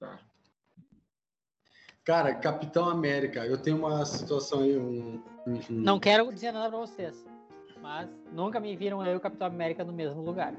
[0.00, 0.18] Tá.
[2.04, 4.76] Cara, Capitão América, eu tenho uma situação aí.
[4.76, 5.22] Um,
[5.68, 7.24] Não quero dizer nada pra vocês.
[7.82, 10.54] Mas nunca me viram eu e o Capitão América no mesmo lugar.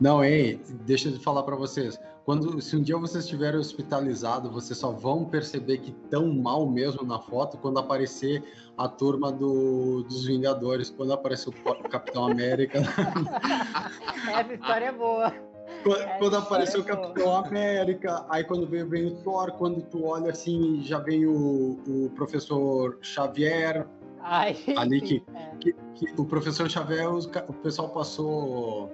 [0.00, 0.60] Não, hein?
[0.86, 1.98] Deixa eu falar pra vocês.
[2.24, 7.04] Quando, se um dia vocês estiverem hospitalizados, vocês só vão perceber que tão mal mesmo
[7.04, 8.42] na foto quando aparecer
[8.76, 12.80] a turma do, dos Vingadores, quando aparecer o Capitão América,
[14.32, 15.53] Essa história é boa.
[15.84, 16.42] Quando, É, quando é o
[16.82, 16.84] boa.
[16.84, 21.78] Capitão América, aí quando vem, vem o Thor, quando tu olha assim, já vem o,
[21.86, 23.86] o professor Xavier,
[24.20, 25.56] Ai, Ali que- é.
[25.60, 28.90] que, que o professor Xavier, os o pessoal passou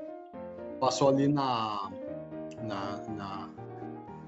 [0.80, 1.90] passou ali na
[2.62, 3.48] na, na,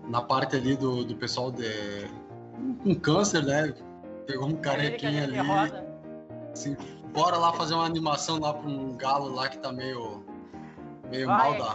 [0.08, 2.08] na parte ali do, do pessoal de
[2.83, 3.74] com câncer, né?
[4.27, 5.36] Pegou um carequinha ali,
[6.52, 6.77] assim,
[7.12, 10.22] bora lá fazer uma animação lá para um galo lá que tá meio
[11.10, 11.74] meio mal Vai, da.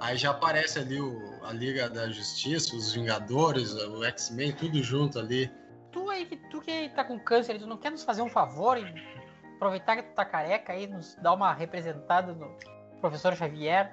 [0.00, 5.18] Aí já aparece ali o, a Liga da Justiça, os Vingadores, o X-Men, tudo junto
[5.18, 5.50] ali.
[5.90, 8.76] Tu aí, que- tu que tá com câncer, tu não quer nos fazer um favor
[8.76, 8.84] e
[9.56, 12.54] aproveitar que tu tá careca aí, nos dar uma representada no
[13.00, 13.90] professor Xavier?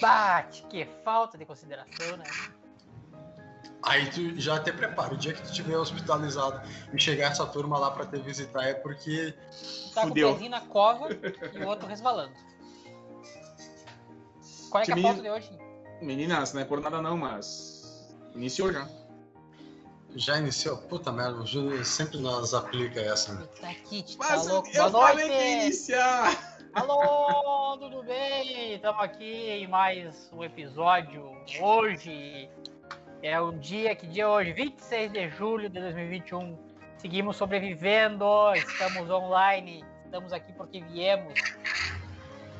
[0.00, 2.24] Bate, que falta de consideração, né?
[3.82, 6.60] Aí tu já até prepara, o dia que tu estiver hospitalizado
[6.92, 9.34] e chegar essa turma lá pra te visitar é porque
[9.88, 10.28] Tu tá Fudeu.
[10.28, 11.08] com o pezinho na cova
[11.54, 12.32] e o outro resvalando.
[14.70, 15.50] Qual é que é a pauta de hoje?
[16.02, 18.14] Meninas, não é por nada não, mas.
[18.34, 18.86] Iniciou já.
[20.14, 20.76] já iniciou.
[20.76, 23.36] Puta merda, o Júlio sempre nos aplica essa.
[23.60, 24.68] Tá aqui, tá Mas louco.
[24.72, 25.64] eu Boa falei que ia noite!
[25.64, 26.58] iniciar!
[26.74, 28.74] Alô, tudo bem?
[28.74, 31.32] Estamos aqui em mais um episódio.
[31.60, 32.48] Hoje
[33.22, 34.52] é o dia, que dia é hoje?
[34.52, 36.56] 26 de julho de 2021.
[36.98, 41.32] Seguimos sobrevivendo, estamos online, estamos aqui porque viemos.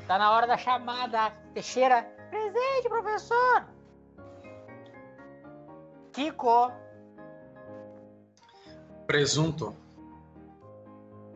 [0.09, 1.29] Tá na hora da chamada.
[1.53, 3.67] Teixeira, presente, professor!
[6.11, 6.71] Kiko,
[9.05, 9.75] Presunto.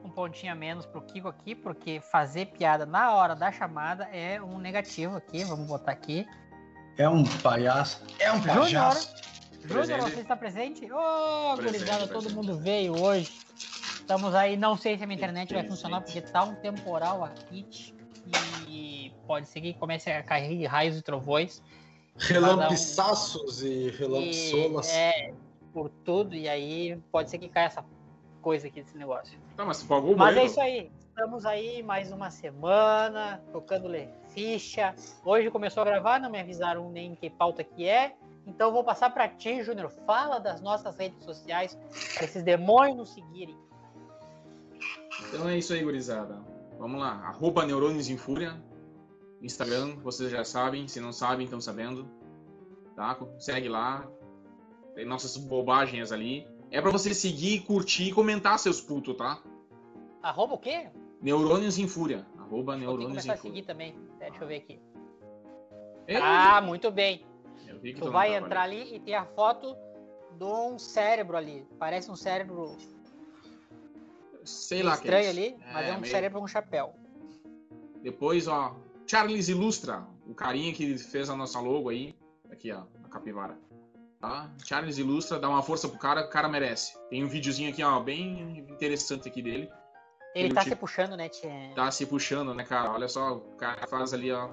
[0.04, 4.42] um pontinho a menos pro Kiko aqui, porque fazer piada na hora da chamada é
[4.42, 5.44] um negativo aqui.
[5.44, 6.28] Vamos botar aqui.
[6.98, 8.04] É um palhaço.
[8.18, 9.16] É um Júnior, palhaço.
[9.62, 10.02] Júnior, Presente.
[10.02, 10.92] você está presente?
[10.92, 13.32] Ô, Presente, gurizada, todo mundo veio hoje.
[13.56, 17.68] Estamos aí, não sei se a minha internet vai funcionar, porque tá um temporal aqui.
[18.26, 18.63] E
[19.28, 21.62] pode ser que comece a cair raios e trovões.
[22.18, 24.90] Relampiçaços e E, relampsolas.
[24.90, 25.34] é,
[25.74, 27.86] por tudo, e aí pode ser que caia essa
[28.42, 29.40] coisa aqui desse negócio.
[29.56, 30.92] Tá, mas pagou Mas é isso aí.
[31.10, 34.96] Estamos aí mais uma semana, tocando le ficha.
[35.24, 38.16] Hoje começou a gravar, não me avisaram nem que pauta que é.
[38.46, 39.90] Então eu vou passar para ti, Júnior.
[40.06, 41.78] Fala das nossas redes sociais,
[42.16, 43.58] para esses demônios nos seguirem.
[45.30, 46.38] Então é isso aí, gurizada.
[46.84, 47.12] Vamos lá.
[47.28, 48.62] Arroba Neurônios em Fúria.
[49.42, 50.86] Instagram, vocês já sabem.
[50.86, 52.06] Se não sabem, estão sabendo.
[52.94, 53.18] Tá?
[53.40, 54.06] Segue lá.
[54.94, 56.46] Tem nossas bobagens ali.
[56.70, 59.42] É pra você seguir, curtir e comentar, seus putos, tá?
[60.22, 60.90] Arroba o quê?
[61.22, 62.28] Neurônios em Fúria.
[62.38, 63.64] Arroba Neurônios em a seguir Fúria.
[63.66, 63.96] também.
[64.20, 64.82] É, deixa eu ver aqui.
[66.06, 67.26] É, Ah, muito bem.
[67.66, 68.38] Tu vai trabalha.
[68.38, 69.74] entrar ali e tem a foto
[70.38, 71.66] de um cérebro ali.
[71.80, 72.76] Parece um cérebro
[74.46, 75.40] Sei lá que estranho isso.
[75.40, 76.94] ali, mas é um meio- cérebro com um chapéu.
[78.02, 78.76] Depois, ó,
[79.08, 82.16] Charles Ilustra, o carinha que fez a nossa logo aí.
[82.52, 83.58] Aqui, ó, a capivara.
[84.20, 84.50] Tá?
[84.66, 86.98] Charles Ilustra, dá uma força pro cara, o cara merece.
[87.10, 89.70] Tem um videozinho aqui, ó, bem interessante aqui dele.
[90.36, 91.48] Ele tá te- se puxando, né, Tchê?
[91.76, 92.92] Tá se puxando, né, cara?
[92.92, 94.50] Olha só, o cara faz ali, ó.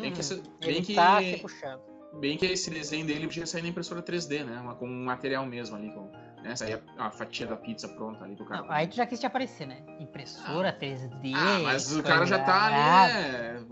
[0.00, 1.80] Bem que, Hum, ele bem que, tá se puxando.
[2.14, 4.62] bem que esse desenho dele podia sair na impressora 3D, né?
[4.78, 6.10] Com um material mesmo ali, com,
[6.46, 6.56] né?
[6.56, 8.62] Sair a, fatia da pizza pronta ali pro cara.
[8.62, 9.84] Não, aí tu já quis te aparecer, né?
[10.00, 11.32] Impressora 3D.
[11.34, 13.64] Ah, mas o cara já tá ali, né?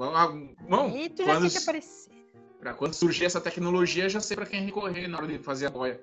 [0.68, 2.12] Bom, E tu já quis te aparecer.
[2.60, 5.70] pra quando surgir essa tecnologia, já sei pra quem recorrer na hora de fazer a
[5.70, 6.00] boia.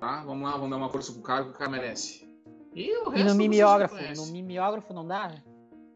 [0.00, 0.22] Tá?
[0.24, 2.26] Vamos lá, vamos dar uma força pro cara que o cara merece.
[2.74, 3.96] E o E resto no vocês já mimeógrafo?
[4.16, 5.32] No mimeógrafo não dá?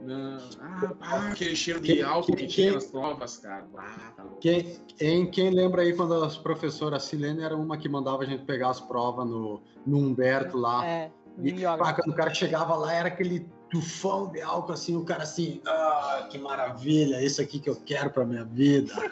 [0.01, 0.39] Não.
[0.61, 3.67] Ah, pá, aquele cheiro de álcool que que- tinha nas provas, cara.
[3.77, 4.25] Ah, tá.
[4.41, 8.27] Quem, quem, quem lembra aí quando as professoras, a Silene era uma que mandava a
[8.27, 10.87] gente pegar as provas no, no Humberto lá.
[10.87, 11.11] É,
[11.43, 15.23] E, pá, quando o cara chegava lá, era aquele tufão de álcool, assim, o cara
[15.23, 18.93] assim, ah, que maravilha, isso aqui que eu quero pra minha vida.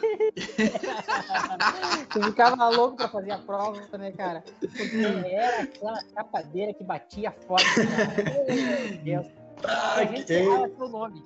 [2.11, 4.43] tu ficava louco pra fazer a prova, né, cara?
[4.59, 4.97] Porque
[5.31, 7.65] era aquela capadeira que batia forte.
[7.75, 8.49] Cara.
[9.05, 9.38] Meu Deus.
[9.63, 11.23] Ah, A gente que- errava seu nome.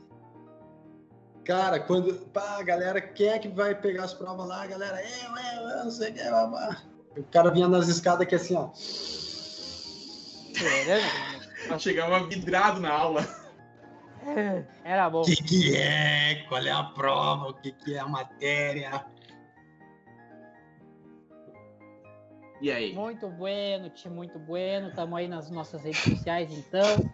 [1.46, 2.14] Cara, quando.
[2.28, 4.66] Pá, galera, quem é que vai pegar as provas lá?
[4.66, 6.22] Galera, eu, eu, eu, não sei o que.
[7.20, 8.70] O cara vinha nas escadas aqui assim, ó.
[11.80, 13.26] Chegava vidrado na aula.
[14.86, 15.22] Era bom.
[15.22, 16.46] O que, que é?
[16.48, 17.50] Qual é a prova?
[17.50, 19.06] O que, que é a matéria?
[22.62, 22.94] E aí?
[22.94, 24.94] Muito bueno, time muito bueno.
[24.96, 27.12] Tamo aí nas nossas redes sociais, então.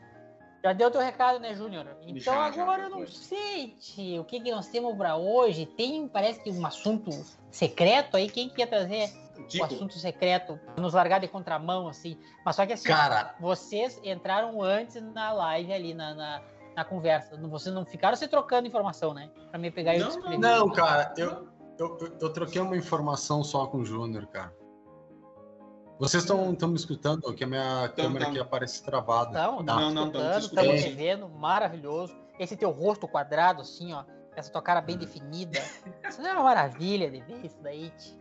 [0.64, 1.88] Já deu teu recado, né, Júnior?
[2.02, 5.66] Então Já, já, agora eu não sei, tio, o que, que nós temos pra hoje.
[5.66, 7.10] Tem, parece que um assunto
[7.50, 8.30] secreto aí.
[8.30, 10.60] Quem que ia trazer o Dico, assunto secreto?
[10.78, 12.18] Nos largar de contramão, assim.
[12.46, 16.42] Mas só que assim, Cara, vocês entraram antes na live ali, na, na,
[16.76, 17.38] na conversa.
[17.38, 19.30] Vocês não ficaram se trocando informação, né?
[19.50, 21.48] Pra me pegar e eu Não, não, cara, eu,
[21.78, 24.54] eu- eu troquei uma informação só com o Júnior, cara.
[26.00, 27.34] Vocês estão me escutando?
[27.34, 28.38] Que a minha Tamo, câmera tamo.
[28.38, 29.32] aqui aparece travada.
[29.32, 29.76] Não, Tá.
[29.76, 30.78] Não, não, escutando, estamos escutando.
[30.84, 32.16] te vendo, maravilhoso.
[32.40, 34.06] Esse teu rosto quadrado, assim, ó,
[34.36, 35.60] essa tua cara bem definida.
[36.08, 37.92] Isso é uma maravilha de ver isso daí.
[37.98, 38.18] tio.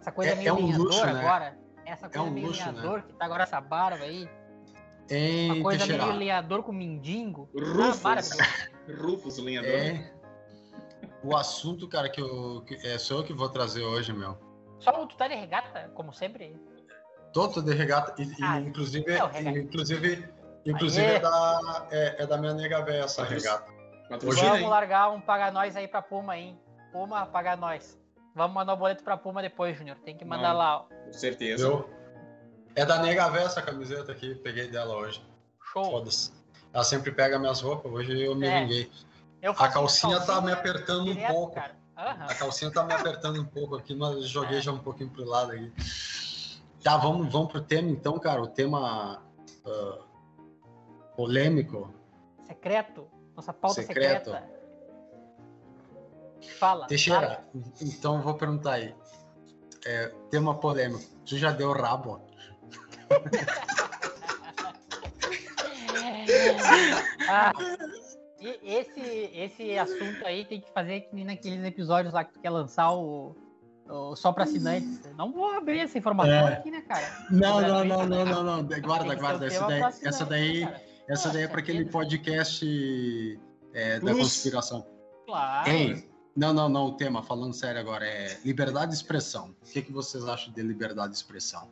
[0.00, 1.12] Essa coisa É- meio é um lenhador luxo, né?
[1.12, 1.58] agora.
[1.86, 2.72] Essa coisa um meio luxo, né?
[2.72, 4.28] lenhador que tá agora essa barba aí.
[5.08, 7.48] Hein, Uma coisa meio lenhador com mindingo.
[7.56, 8.02] Ah, Rufus.
[8.02, 8.42] maravilhoso.
[9.00, 9.70] Rufus, o lenhador.
[9.70, 10.12] É.
[11.22, 12.62] O assunto, cara, que eu.
[12.66, 14.36] Que é, sou eu que vou trazer hoje, meu.
[14.84, 16.56] Só tu tá de regata, como sempre.
[17.32, 18.14] Toto de regata.
[18.20, 19.58] E, e, Ah, inclusive, é regata.
[19.58, 20.28] inclusive,
[20.66, 21.16] inclusive Aê.
[21.16, 23.72] é da, é, é da minha nega velha essa regata.
[24.08, 24.68] Patrocina Vamos aí.
[24.70, 26.58] largar um paga nós aí pra Puma, hein?
[26.92, 27.98] Puma, paga nós.
[28.34, 29.96] Vamos mandar o boleto pra Puma depois, Júnior.
[30.04, 30.58] Tem que mandar Vamos.
[30.58, 30.80] lá, ó.
[31.06, 31.66] Com certeza.
[31.66, 31.88] Eu,
[32.76, 35.24] é da nega velha essa camiseta aqui, peguei dela hoje.
[35.72, 35.84] Show.
[35.84, 36.32] Foda-se.
[36.72, 38.60] Ela sempre pega minhas roupas, hoje eu me É.
[38.60, 38.90] vinguei.
[39.40, 41.54] Eu A faço calcinha tá me apertando um direto, pouco.
[41.54, 41.76] cara.
[41.96, 42.26] Aham.
[42.28, 45.52] A calcinha tá me apertando um pouco aqui, mas joguei já um pouquinho pro lado
[45.52, 45.72] aqui.
[46.82, 48.42] Tá, vamos, vamos pro tema então, cara.
[48.42, 49.22] O tema
[49.66, 49.98] ah,
[51.16, 51.92] polêmico.
[52.46, 53.08] Secreto.
[53.34, 54.30] Nossa pauta Secreto.
[54.30, 54.54] secreta.
[56.58, 56.86] Fala.
[56.86, 57.44] Teixeira,
[57.80, 58.94] então eu vou perguntar aí.
[59.86, 61.04] É, tema polêmico.
[61.24, 62.20] Tu já deu rabo?
[67.28, 67.52] Ah,
[68.62, 69.00] esse,
[69.34, 72.92] esse assunto aí tem que fazer que nem naqueles episódios lá que tu quer lançar
[72.92, 73.34] o,
[73.88, 75.00] o só pra assinantes.
[75.16, 76.54] Não vou abrir essa informação É.
[76.54, 77.26] aqui, né, cara?
[77.30, 78.80] Não, É não, não, não, não, não.
[78.80, 79.46] Guarda, guarda.
[79.46, 81.98] Essa daí, essa daí, né, essa daí é para aquele certeza.
[81.98, 83.40] podcast
[83.72, 84.86] é, da conspiração.
[85.26, 85.70] Claro.
[85.70, 86.86] Ei, não, não, não.
[86.86, 89.54] O tema, falando sério agora, é liberdade de expressão.
[89.62, 91.68] O que, que vocês acham de liberdade de expressão?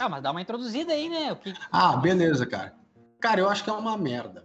[0.00, 1.32] Ah, mas dá uma introduzida aí, né?
[1.32, 1.52] O que...
[1.72, 2.74] Ah, beleza, cara.
[3.20, 4.44] Cara, eu acho que é uma merda,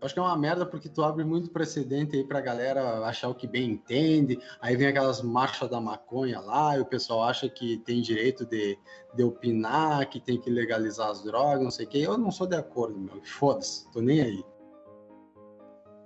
[0.00, 3.34] acho que é uma merda porque tu abre muito precedente aí pra galera achar o
[3.34, 4.38] que bem entende.
[4.60, 8.78] Aí vem aquelas marchas da maconha lá e o pessoal acha que tem direito de,
[9.14, 11.98] de opinar, que tem que legalizar as drogas, não sei o quê.
[11.98, 13.20] Eu não sou de acordo, meu.
[13.22, 14.44] Foda-se, tô nem aí.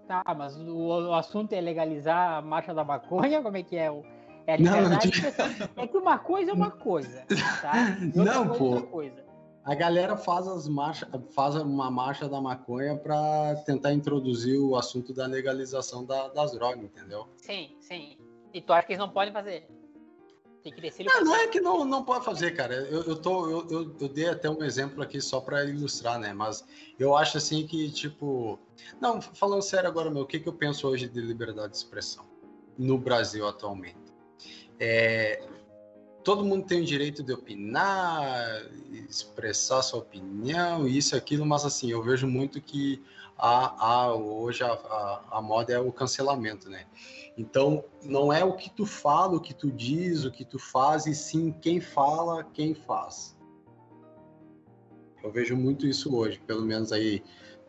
[0.07, 3.43] Tá, mas o, o assunto é legalizar a marcha da maconha?
[3.43, 3.91] Como é que é?
[3.91, 4.03] O,
[4.47, 4.99] é a Não, não.
[5.77, 7.25] É que uma coisa é uma coisa,
[7.61, 7.97] tá?
[8.15, 8.87] Não, coisa é pô.
[8.89, 9.32] coisa.
[9.65, 15.13] A galera faz as marchas, faz uma marcha da maconha pra tentar introduzir o assunto
[15.15, 17.29] da legalização da- das drogas, entendeu?
[17.37, 18.17] Sim, sim.
[18.53, 19.69] E tu acha que eles não podem fazer?
[20.65, 22.75] Tem que descer Não, não é que não, não pode fazer, cara.
[22.75, 26.33] Eu, eu, tô, eu, eu, eu dei até um exemplo aqui só para ilustrar, né?
[26.33, 26.65] Mas
[26.99, 28.59] eu acho assim que, tipo.
[29.01, 32.25] Não, falando sério agora, meu, o que, que eu penso hoje de liberdade de expressão
[32.79, 33.97] no Brasil atualmente?
[34.79, 35.45] É,
[36.23, 38.67] todo mundo tem o direito de opinar,
[39.09, 43.03] expressar sua opinião, isso e aquilo, mas assim, eu vejo muito que
[43.37, 46.87] a, a, hoje a, a, a moda é o cancelamento, né?
[47.37, 51.07] Então, não é o que tu fala, o que tu diz, o que tu faz,
[51.07, 53.37] e sim quem fala, quem faz.
[55.25, 57.23] Eu vejo muito isso hoje, pelo menos aí,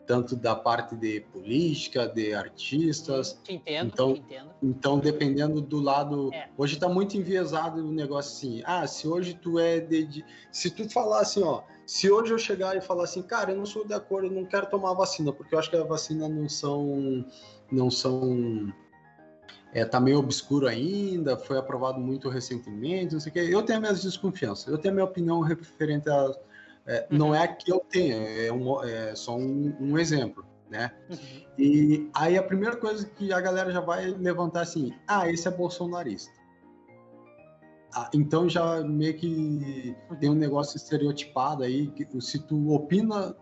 [0.06, 3.38] tanto da parte de política, de artistas.
[3.42, 4.50] Te entendo, Então- te entendo.
[4.62, 6.30] Então, dependendo do lado.
[6.32, 6.48] É.
[6.56, 8.62] Hoje tá muito enviesado o negócio assim.
[8.66, 10.04] Ah, se hoje tu é de.
[10.04, 11.62] de- Se tu falar assim, ó.
[11.86, 14.44] Se hoje eu chegar e falar assim, cara, eu não sou de acordo, eu não
[14.44, 17.24] quero tomar a vacina, porque eu acho que a vacina não são.
[17.70, 18.72] Não são.
[19.72, 23.40] É, tá meio obscuro ainda, foi aprovado muito recentemente, não sei o quê.
[23.50, 26.32] Eu tenho minhas desconfianças, eu tenho a minha opinião referente a.
[26.86, 30.92] é, Não é que eu tenho, é, um, é só um, um exemplo, né?
[31.08, 31.44] Uhum.
[31.58, 35.50] E aí a primeira coisa que a galera já vai levantar assim, ah, esse é
[35.50, 36.32] bolsonarista.
[37.94, 43.36] Ah, então já meio que tem um negócio estereotipado aí, que se tu opina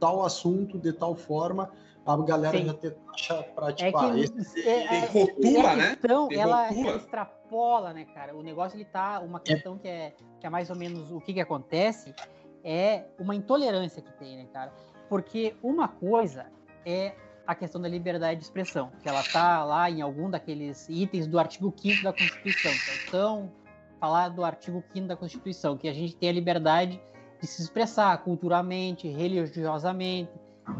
[0.00, 1.70] tal assunto de tal forma,
[2.04, 2.66] a galera Sim.
[2.66, 4.68] já te taxa pra É tipo, que ah, esse...
[4.68, 5.96] é, é- rotula, né?
[5.96, 8.36] questão, Tem ela, ela extrapola, né, cara?
[8.36, 11.32] O negócio ele tá uma questão que é, que é mais ou menos o que
[11.32, 12.14] que acontece
[12.64, 14.72] é uma intolerância que tem, né, cara?
[15.08, 16.46] Porque uma coisa
[16.84, 17.14] é
[17.46, 21.38] a questão da liberdade de expressão, que ela tá lá em algum daqueles itens do
[21.38, 22.72] artigo 5 da Constituição.
[23.06, 23.52] Então,
[23.98, 27.00] falar do artigo 5 da Constituição, que a gente tem a liberdade
[27.40, 30.30] de se expressar culturalmente, religiosamente,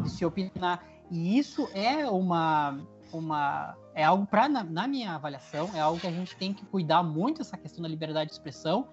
[0.03, 0.83] de se opinar.
[1.09, 2.79] E isso é uma
[3.11, 6.63] uma é algo para na, na, minha avaliação é algo que a gente tem que
[6.67, 8.87] cuidar muito essa questão da liberdade de expressão,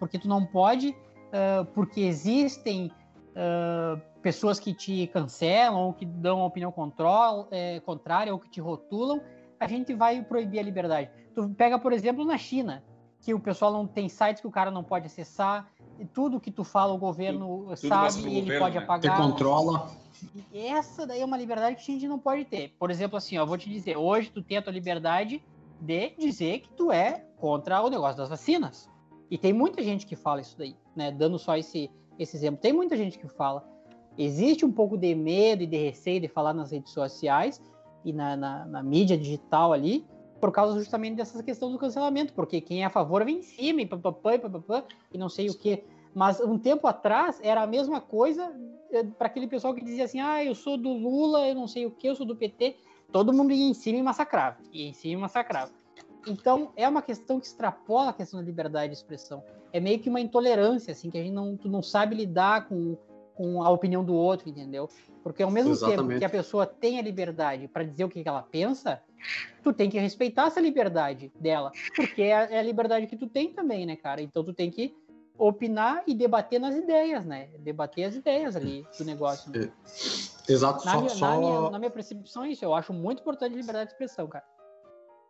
[0.00, 0.92] porque tu não pode,
[1.30, 2.90] uh, porque existem
[3.30, 8.48] uh, pessoas que te cancelam ou que dão uma opinião control, é, contrária ou que
[8.48, 9.20] te rotulam,
[9.58, 11.10] a gente vai proibir a liberdade.
[11.34, 12.82] Tu pega, por exemplo, na China,
[13.20, 15.70] que o pessoal não tem sites que o cara não pode acessar,
[16.12, 18.82] tudo que tu fala o governo tudo, sabe tudo e ele governo, pode né?
[18.82, 19.16] apagar.
[19.16, 19.90] Te controla.
[20.52, 22.74] Essa daí é uma liberdade que a gente não pode ter.
[22.78, 25.42] Por exemplo, assim, ó, vou te dizer, hoje tu tem a tua liberdade
[25.80, 28.89] de dizer que tu é contra o negócio das vacinas.
[29.30, 31.12] E tem muita gente que fala isso daí, né?
[31.12, 32.60] Dando só esse, esse exemplo.
[32.60, 33.64] Tem muita gente que fala.
[34.18, 37.62] Existe um pouco de medo e de receio de falar nas redes sociais
[38.04, 40.04] e na, na, na mídia digital ali,
[40.40, 43.82] por causa justamente dessa questão do cancelamento, porque quem é a favor vem em cima
[43.82, 45.84] e papapá, papapá, e não sei o que.
[46.14, 48.52] Mas um tempo atrás era a mesma coisa
[48.90, 51.86] eh, para aquele pessoal que dizia assim: ah, eu sou do Lula, eu não sei
[51.86, 52.76] o que, eu sou do PT.
[53.12, 55.72] Todo mundo ia em cima e massacrava, ia em cima e massacrava.
[56.26, 59.42] Então, é uma questão que extrapola a questão da liberdade de expressão.
[59.72, 62.96] É meio que uma intolerância, assim, que a gente não, tu não sabe lidar com,
[63.34, 64.88] com a opinião do outro, entendeu?
[65.22, 66.08] Porque ao mesmo Exatamente.
[66.08, 69.02] tempo que a pessoa tem a liberdade para dizer o que, ela pensa,
[69.62, 73.52] tu tem que respeitar essa liberdade dela, porque é, é a liberdade que tu tem
[73.52, 74.22] também, né, cara?
[74.22, 74.94] Então tu tem que
[75.38, 77.48] opinar e debater nas ideias, né?
[77.58, 79.50] Debater as ideias ali do negócio.
[79.50, 79.70] Né?
[80.46, 80.52] É.
[80.52, 80.84] Exato.
[80.84, 81.30] Na, só, minha, só...
[81.30, 82.64] Na, minha, na, minha, percepção é isso.
[82.64, 84.44] Eu acho muito importante a liberdade de expressão, cara.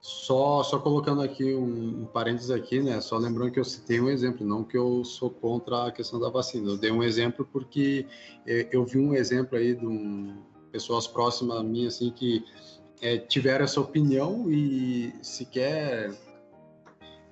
[0.01, 3.01] Só, só colocando aqui um, um parênteses aqui, né?
[3.03, 6.31] Só lembrando que eu citei um exemplo, não que eu sou contra a questão da
[6.31, 6.71] vacina.
[6.71, 8.07] Eu dei um exemplo porque
[8.47, 10.43] é, eu vi um exemplo aí de um,
[10.73, 12.43] pessoas próximas a mim, assim, que
[13.03, 16.15] é, tiveram essa opinião e sequer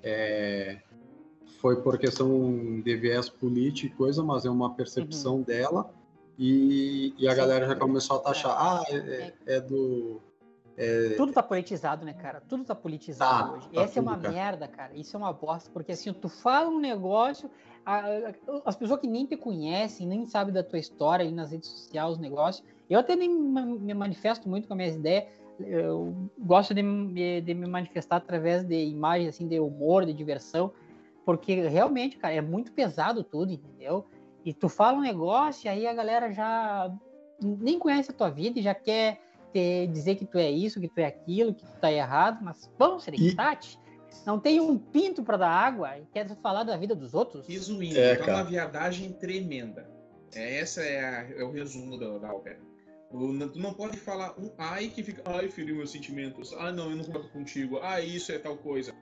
[0.03, 0.79] é,
[1.59, 5.43] foi por questão de viés político e coisa, mas é uma percepção uhum.
[5.43, 5.91] dela
[6.39, 10.21] e, e a Sim, galera já começou a taxar, ah, é, é, é do
[10.79, 11.15] é...
[11.17, 12.41] Tudo tá politizado, né, cara?
[12.49, 13.69] Tudo tá politizado tá, hoje.
[13.69, 14.33] Tá Essa tudo, é uma cara.
[14.33, 14.95] merda, cara.
[14.95, 17.51] Isso é uma bosta, porque assim, tu fala um negócio,
[17.85, 18.33] a, a,
[18.65, 22.13] as pessoas que nem te conhecem, nem sabem da tua história ali nas redes sociais,
[22.13, 22.65] os negócios.
[22.89, 25.25] Eu até nem me manifesto muito com as minhas ideias.
[25.59, 30.73] Eu gosto de, de me manifestar através de imagens, assim, de humor, de diversão,
[31.25, 34.07] porque realmente, cara, é muito pesado tudo, entendeu?
[34.45, 36.89] E tu fala um negócio, e aí a galera já
[37.43, 39.21] nem conhece a tua vida e já quer
[39.53, 42.71] ter, dizer que tu é isso, que tu é aquilo, que tu tá errado, mas
[42.79, 44.27] vamos, Serenitati, e...
[44.27, 47.47] não tem um pinto para dar água e quer falar da vida dos outros?
[47.47, 49.91] Resumindo, é, tá uma viadagem tremenda.
[50.35, 52.61] É, essa é, a, é o resumo da, da ópera.
[53.11, 56.97] Tu não pode falar um ai que fica, ai, feriu meus sentimentos, ah, não, eu
[56.97, 58.95] não concordo contigo, ah, isso é tal coisa.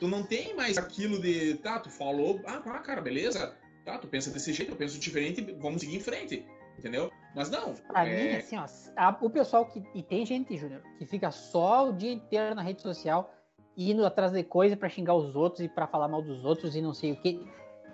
[0.00, 4.08] Tu não tem mais aquilo de, tá, tu falou, ah, tá, cara, beleza, tá, tu
[4.08, 6.44] pensa desse jeito, eu penso diferente, vamos seguir em frente
[6.78, 7.10] entendeu?
[7.34, 7.74] Mas não.
[7.74, 8.32] Pra é...
[8.32, 9.82] mim, assim, ó, a, o pessoal que.
[9.94, 13.32] E tem gente, Júnior, que fica só o dia inteiro na rede social
[13.76, 16.82] indo atrás de coisa para xingar os outros e para falar mal dos outros e
[16.82, 17.44] não sei o que.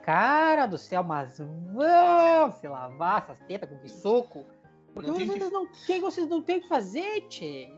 [0.02, 4.44] Cara do céu, mas vão se lavar essas tetas com que soco.
[4.94, 5.50] Porque vocês, que...
[5.50, 7.70] não, que vocês não têm que fazer, tchê.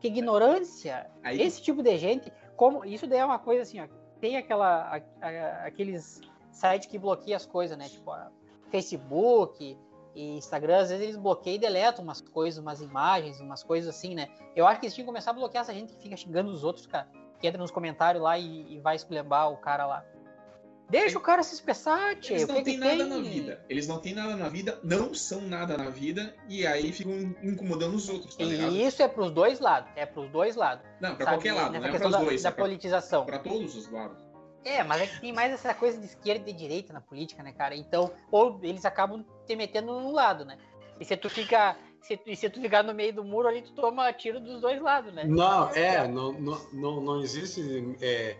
[0.00, 1.10] Que ignorância.
[1.22, 1.40] Aí...
[1.40, 3.88] Esse tipo de gente, como isso daí é uma coisa assim, ó,
[4.20, 6.20] tem aquela, a, a, aqueles
[6.52, 7.88] sites que bloqueiam as coisas, né?
[7.88, 8.12] Tipo,
[8.70, 9.76] Facebook,
[10.18, 14.16] e Instagram, às vezes eles bloqueiam e deletam umas coisas, umas imagens, umas coisas assim,
[14.16, 14.28] né?
[14.56, 16.64] Eu acho que eles tinham que começar a bloquear essa gente que fica xingando os
[16.64, 17.08] outros, cara.
[17.38, 20.04] Que entra nos comentários lá e, e vai esculhambar o cara lá.
[20.90, 22.34] Deixa o cara se expressar, tio.
[22.34, 23.08] Eles não têm nada tem?
[23.08, 23.64] na vida.
[23.68, 27.94] Eles não têm nada na vida, não são nada na vida, e aí ficam incomodando
[27.94, 28.72] os outros, tá ligado?
[28.72, 29.88] E isso é pros dois lados.
[29.94, 30.84] É pros dois lados.
[30.98, 31.36] Não, pra sabe?
[31.36, 32.42] qualquer lado, Nessa não é pros da, dois.
[32.42, 33.24] Da é pra, politização.
[33.24, 34.27] Pra todos os lados.
[34.64, 37.52] É, mas é que tem mais essa coisa de esquerda e direita na política, né,
[37.52, 37.74] cara?
[37.74, 40.58] Então, ou eles acabam te metendo num lado, né?
[41.00, 41.76] E se tu fica.
[42.00, 45.12] Se, se tu ficar no meio do muro ali, tu toma tiro dos dois lados,
[45.12, 45.24] né?
[45.24, 47.96] Não, é, não, não, não existe.
[48.00, 48.36] É,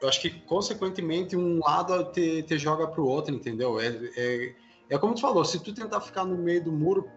[0.00, 3.80] eu acho que, consequentemente, um lado te, te joga pro outro, entendeu?
[3.80, 4.54] É, é,
[4.90, 7.08] é como tu falou, se tu tentar ficar no meio do muro,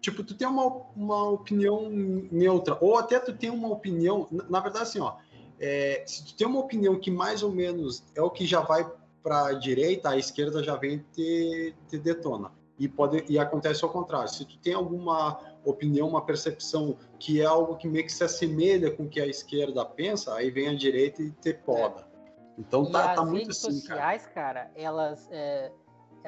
[0.00, 4.60] tipo, tu tem uma, uma opinião neutra, ou até tu tem uma opinião, na, na
[4.60, 5.16] verdade, assim, ó,
[5.62, 8.84] é, se tu tem uma opinião que mais ou menos é o que já vai
[9.22, 12.50] para a direita, a esquerda já vem te, te detona.
[12.76, 14.28] E, pode, e acontece ao contrário.
[14.28, 18.90] Se tu tem alguma opinião, uma percepção que é algo que meio que se assemelha
[18.90, 22.08] com o que a esquerda pensa, aí vem a direita e te poda.
[22.58, 25.70] Então tá, tá muito assim, sociais, cara, elas, é,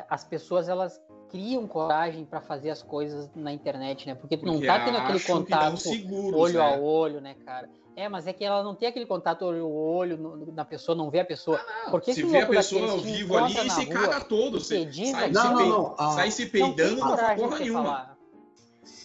[0.08, 4.14] as pessoas elas criam coragem para fazer as coisas na internet, né?
[4.14, 6.74] Porque tu não tá tendo aquele contato seguros, olho né?
[6.74, 7.68] a olho, né, cara?
[7.96, 11.20] É, mas é que ela não tem aquele contato olho olho na pessoa, não vê
[11.20, 11.60] a pessoa.
[11.86, 14.60] Ah, Porque se vê a pessoa ao vivo ali e se caga todo.
[14.60, 18.16] Você sai, não, se, não, não, sai se peidando, não, não porra nenhuma.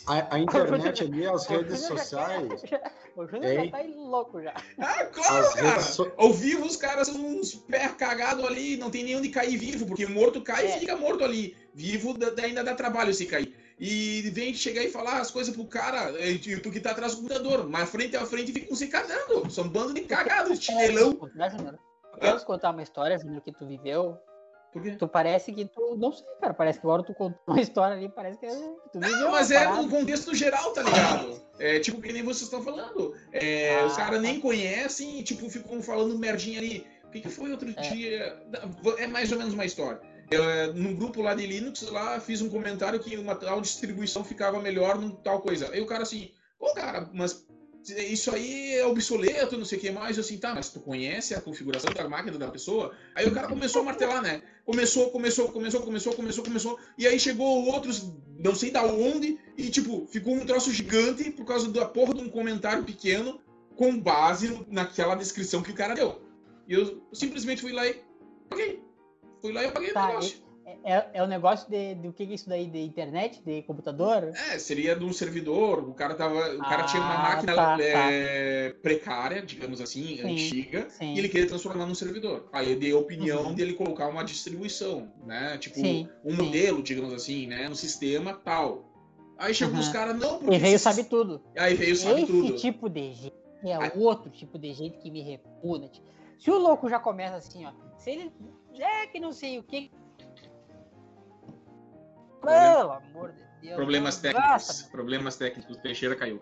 [0.08, 2.62] A, a internet ali, as redes já sociais.
[3.16, 4.54] O Júnior já tá aí louco já.
[4.80, 5.70] Ah, claro, As cara.
[5.72, 9.28] redes so- Ao vivo os caras são uns pé cagados ali, não tem nem onde
[9.28, 10.78] cair vivo, porque morto cai É.
[10.78, 11.54] e fica morto ali.
[11.74, 13.54] Vivo ainda dá trabalho se cair.
[13.80, 17.22] E vem chegar e falar as coisas pro cara, eh, tu que tá atrás do
[17.22, 19.50] computador, mas frente a frente ficam se cagando.
[19.50, 21.18] São um bando de cagados, chinelão.
[21.34, 21.80] Né, Júnior?
[22.20, 24.18] Quero contar uma história, Júnior, que tu viveu.
[24.74, 24.92] Por quê?
[24.92, 25.96] Tu parece que tu.
[25.98, 26.54] Não sei, cara.
[26.54, 28.48] Parece que agora tu contou uma história ali, parece que
[28.92, 29.18] tu viveu.
[29.18, 29.82] Não, mas é parada.
[29.82, 31.42] no contexto geral, tá ligado?
[31.58, 33.16] É tipo que nem vocês estão falando.
[33.32, 34.22] É, Ah, os caras tá.
[34.22, 36.86] nem conhecem e tipo, ficam falando merdinha ali.
[37.06, 37.82] O que, que foi outro É.
[37.90, 38.44] dia?
[39.00, 40.00] É mais ou menos uma história.
[40.32, 44.24] Eu, é, num grupo lá de Linux, lá fiz um comentário que uma tal distribuição
[44.24, 45.70] ficava melhor num tal coisa.
[45.72, 47.48] Aí o cara assim, ô cara, mas
[47.88, 50.18] isso aí é obsoleto, não sei o que mais.
[50.18, 52.94] Eu assim, tá, mas tu conhece a configuração da máquina da pessoa?
[53.16, 54.42] Aí o cara começou a martelar, né?
[54.66, 56.80] Começou, começou, começou, começou, começou, começou.
[56.98, 61.46] E aí chegou outros, não sei da onde, e tipo, ficou um troço gigante por
[61.46, 63.42] causa da porra de um comentário pequeno
[63.76, 66.22] com base naquela descrição que o cara deu.
[66.68, 68.00] E eu simplesmente fui lá e.
[69.42, 70.50] Fui lá e apaguei Tá, o negócio.
[70.84, 72.68] É, é o negócio de, de o que é isso daí?
[72.68, 73.42] De internet?
[73.44, 74.32] De computador?
[74.52, 76.56] É, seria de um servidor, o cara tava.
[76.56, 81.16] O cara tinha uma Ah, máquina tá, é, precária, digamos assim, Sim, antiga, sim.
[81.16, 82.48] e ele queria transformar num servidor.
[82.54, 83.54] Aí eu dei a opinião Uhum.
[83.56, 85.58] dele colocar uma distribuição, né?
[85.58, 87.68] Tipo, Sim, um modelo, digamos assim, né?
[87.68, 88.86] Um sistema tal.
[89.40, 89.80] Aí chegou Uhum.
[89.80, 90.56] os caras, não, porque.
[90.56, 91.42] E veio sabe tudo.
[91.58, 92.56] Aí veio sabe Esse tudo.
[92.58, 93.92] tipo de gente é Ah.
[93.96, 95.88] outro tipo de gente que me repugna.
[95.90, 96.04] tio.
[96.38, 97.72] Se o louco já começa assim, ó.
[97.98, 98.32] Se ele.
[98.78, 99.92] É que não sei o que.
[102.40, 103.76] Problema- Pelo amor de Deus.
[103.76, 104.50] Problemas técnicos.
[104.50, 104.92] gasta.
[104.92, 105.76] Problemas técnicos.
[105.76, 106.42] O Teixeira caiu.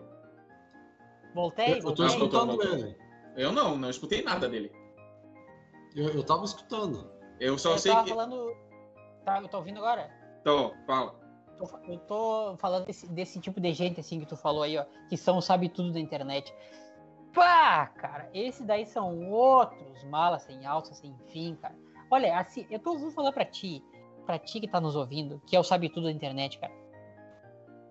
[1.34, 2.06] Voltei, Eu tô voltei.
[2.06, 2.52] escutando.
[2.52, 2.86] escutando voltou.
[2.86, 2.96] ele.
[3.36, 4.72] Eu não, não escutei nada dele.
[5.94, 7.10] Eu, eu tava escutando.
[7.40, 8.10] Eu só eu sei tava que.
[8.10, 8.56] falando.
[9.24, 10.10] Tá, eu tô ouvindo agora?
[10.40, 11.14] Então, fala.
[11.58, 14.78] Tô fa- Eu tô falando desse, desse tipo de gente assim que tu falou aí,
[14.78, 16.54] ó, que são sabe tudo da internet.
[17.34, 21.76] Pá, cara, esse daí são outros malas sem alça, sem fim, cara.
[22.10, 23.82] Olha, assim, eu tô vou falar pra ti,
[24.24, 26.72] pra ti que tá nos ouvindo, que é o sabe tudo da internet, cara.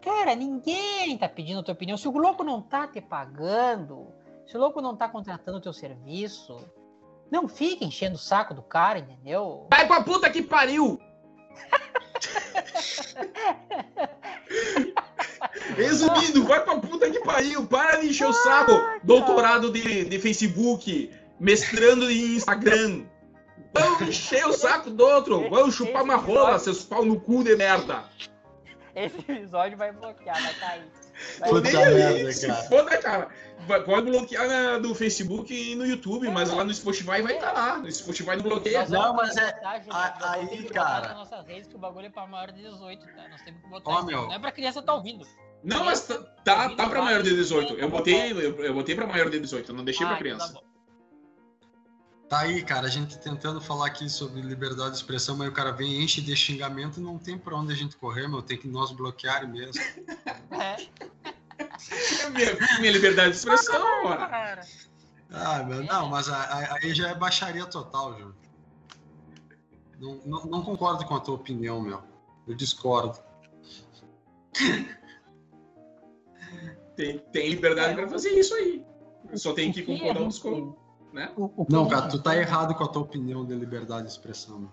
[0.02, 1.98] Cara, ninguém tá pedindo a tua opinião.
[1.98, 4.08] Se o louco não tá te pagando,
[4.46, 6.58] se o louco não tá contratando o teu serviço,
[7.30, 9.68] não fica enchendo o saco do cara, entendeu?
[9.70, 11.00] Vai pra puta que pariu!
[15.76, 17.68] Resumindo, vai pra puta que pariu!
[17.68, 18.72] Para de encher o saco!
[19.04, 23.06] Doutorado de, de Facebook, mestrando em Instagram.
[23.74, 25.50] Vão encher o saco do outro!
[25.50, 28.04] Vão chupar uma rola, seus pau no cu de merda!
[28.96, 30.84] Esse episódio vai bloquear, vai cair.
[31.39, 32.63] Vai Puta merda, se cara.
[32.63, 33.28] foda, cara.
[33.67, 37.52] Vai- Pode bloquear na- do Facebook e no YouTube, mas lá no Spotify vai estar
[37.52, 37.78] lá.
[37.78, 38.88] No Spotify não bloqueia.
[38.88, 41.10] Não, mas é- a- aí, cara.
[41.10, 43.28] nas nossas redes que o bagulho é pra maior de 18, tá?
[43.30, 44.24] Nós temos que botar Ó, meu.
[44.28, 45.26] Não é pra criança tá ouvindo.
[45.63, 47.74] Não, mas tá, tá, tá pra maior de 18.
[47.76, 50.24] Eu botei, eu, eu botei pra maior de 18, eu não deixei pra Ah, então
[50.38, 50.54] criança.
[50.54, 50.77] tá bom.
[52.30, 55.72] Tá aí, cara, a gente tentando falar aqui sobre liberdade de expressão, mas o cara
[55.72, 58.42] vem enche de xingamento não tem pra onde a gente correr, meu.
[58.42, 59.82] Tem que nós bloquear mesmo.
[61.60, 64.62] É, É minha, minha liberdade de expressão, cara.
[65.32, 68.36] Ah, meu, não, mas a- a- aí já é baixaria total, Júlio.
[70.00, 72.04] Não, não, não concordo com a tua opinião, meu.
[72.48, 73.20] Eu discordo.
[76.96, 78.84] Tem, tem liberdade pra fazer isso aí.
[79.36, 80.74] Só tem que concordar ou discordar,
[81.13, 81.32] né?
[81.36, 84.60] o- o Não, cara, tu tá errado com a tua opinião de liberdade de expressão,
[84.60, 84.70] meu.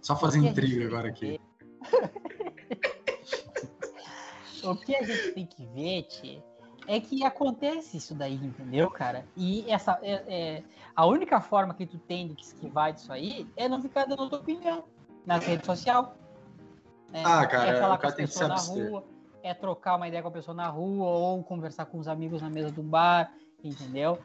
[0.00, 1.40] Só fazer intriga agora aqui.
[4.64, 6.42] O que a gente tem que ver, Tchê,
[6.88, 9.24] é que acontece isso daí, entendeu, cara?
[9.36, 10.62] E essa é, é-
[10.94, 14.40] a única forma que tu tem de esquivar disso aí é não ficar dando tua
[14.40, 14.84] opinião
[15.24, 16.06] nas redes sociais.
[17.12, 19.04] É, Ah, cara, é falar o com cara as tem que se pessoas na rua,
[19.42, 22.50] é trocar uma ideia com a pessoa na rua, ou conversar com os amigos na
[22.50, 24.18] mesa do bar, entendeu?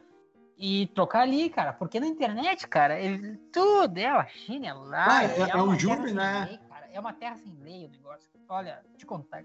[0.58, 5.42] E trocar ali, cara, porque na internet, cara, ele, tudo é uma chinelagem.
[5.42, 6.44] Ah, é- é um uma júri, né?
[6.48, 8.28] lei, cara, é uma terra sem lei o negócio.
[8.48, 9.42] Olha, te contar.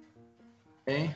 [0.85, 1.15] Tem.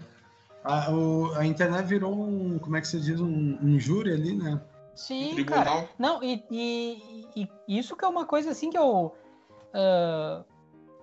[0.63, 4.35] A, o- a internet virou um, como é que se diz, um, um júri ali,
[4.35, 4.61] né?
[4.95, 5.63] Sim, cara.
[5.63, 5.89] Tribunal.
[5.99, 9.15] Não, e, e- e isso que é uma coisa assim que eu.
[9.73, 10.43] ah,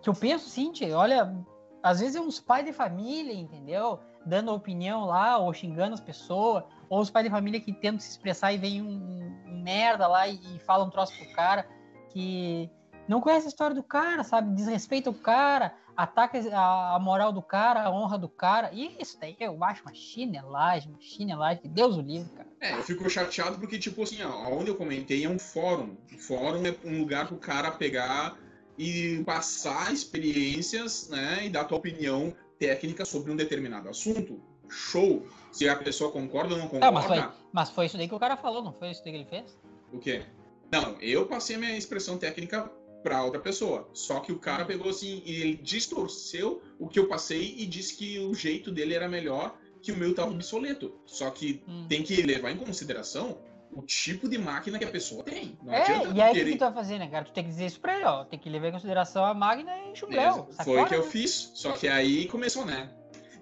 [0.02, 1.34] que eu penso assim, tia, olha,
[1.82, 3.98] às vezes é uns pais de família, entendeu?
[4.24, 8.10] Dando opinião lá, ou xingando as pessoas, ou os pais de família que tentam se
[8.10, 11.66] expressar e vem um, um merda lá e, e fala um troço pro cara
[12.10, 12.70] que
[13.08, 14.54] não conhece a história do cara, sabe?
[14.54, 18.70] Desrespeita o cara, ataca a, a moral do cara, a honra do cara.
[18.72, 22.48] E isso daí eu acho uma chinelagem, uma chinelagem, que Deus o livre, cara.
[22.60, 25.96] É, eu fico chateado porque, tipo assim, onde eu comentei é um fórum.
[26.12, 28.36] O fórum é um lugar pro cara pegar
[28.76, 34.40] e passar experiências, né, e dar tua opinião técnica sobre um determinado assunto.
[34.68, 35.26] Show!
[35.52, 36.86] Se a pessoa concorda ou não concorda.
[36.86, 39.12] Não, mas, foi, mas foi isso daí que o cara falou, não foi isso daí
[39.12, 39.58] que ele fez?
[39.92, 40.22] O quê?
[40.70, 42.70] Não, eu passei a minha expressão técnica
[43.02, 43.88] para outra pessoa.
[43.92, 47.96] Só que o cara pegou assim e ele distorceu o que eu passei e disse
[47.96, 50.94] que o jeito dele era melhor, que o meu tava obsoleto.
[51.06, 51.86] Só que Hum.
[51.88, 53.38] tem que levar em consideração
[53.72, 55.58] o tipo de máquina que a pessoa tem.
[55.62, 57.24] Não É, e aí o que tu vai fazer, né, cara?
[57.24, 58.24] Tu tem que dizer isso pra ele, ó.
[58.24, 61.10] Tem que levar em consideração a máquina e sai Foi o que eu né?
[61.10, 61.52] fiz.
[61.54, 62.90] Só que aí começou, né?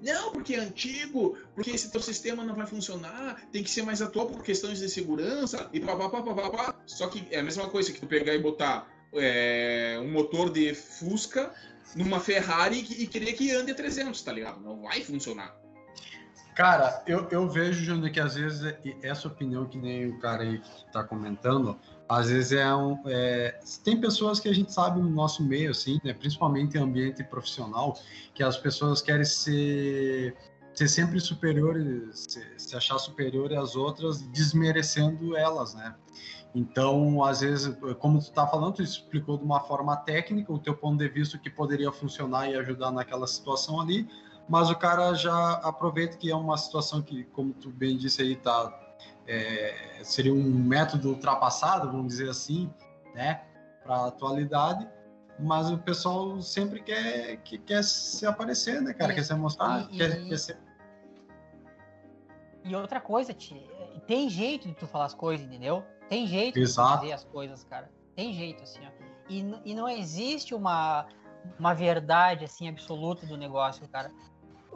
[0.01, 4.03] Não, porque é antigo, porque esse teu sistema não vai funcionar, tem que ser mais
[4.03, 6.75] atual por questões de segurança e papapá, papapá.
[6.87, 10.75] Só que é a mesma coisa que tu pegar e botar é, um motor de
[10.75, 11.53] Fusca
[11.95, 14.61] numa Ferrari e querer que ande a 300, tá ligado?
[14.61, 15.57] Não vai funcionar.
[16.55, 20.43] Cara, eu, eu vejo, Júnior, que às vezes é- essa opinião que nem o cara
[20.43, 22.99] aí que tá comentando, às vezes é um.
[23.07, 27.23] é, tem pessoas que a gente sabe no nosso meio, assim, né, principalmente em ambiente
[27.25, 27.99] profissional,
[28.35, 30.37] que as pessoas querem ser,
[30.73, 35.95] ser sempre superiores, se, se achar superior às outras, desmerecendo elas, né?
[36.55, 40.75] Então, às vezes, como tu tá falando, tu explicou de uma forma técnica o teu
[40.75, 44.09] ponto de vista que poderia funcionar e ajudar naquela situação ali,
[44.49, 48.37] mas o cara já aproveita que é uma situação que, como tu bem disse aí,
[48.37, 48.86] tá,
[49.27, 52.73] é, seria um método ultrapassado, vamos dizer assim,
[53.15, 53.43] né,
[53.83, 54.89] para a atualidade,
[55.39, 59.83] mas o pessoal sempre quer, que, quer se aparecer, né, cara, E- quer se mostrar,
[59.91, 60.59] e- quer, quer ser...
[62.65, 63.63] E outra coisa, Ti,
[64.07, 65.85] tem jeito de tu falar as coisas, entendeu?
[66.09, 67.01] Tem jeito de Exato.
[67.03, 67.91] dizer as coisas, cara.
[68.17, 68.91] Tem jeito, assim, ó.
[69.29, 71.07] E, e não existe uma,
[71.59, 74.11] uma verdade, assim, absoluta do negócio, cara.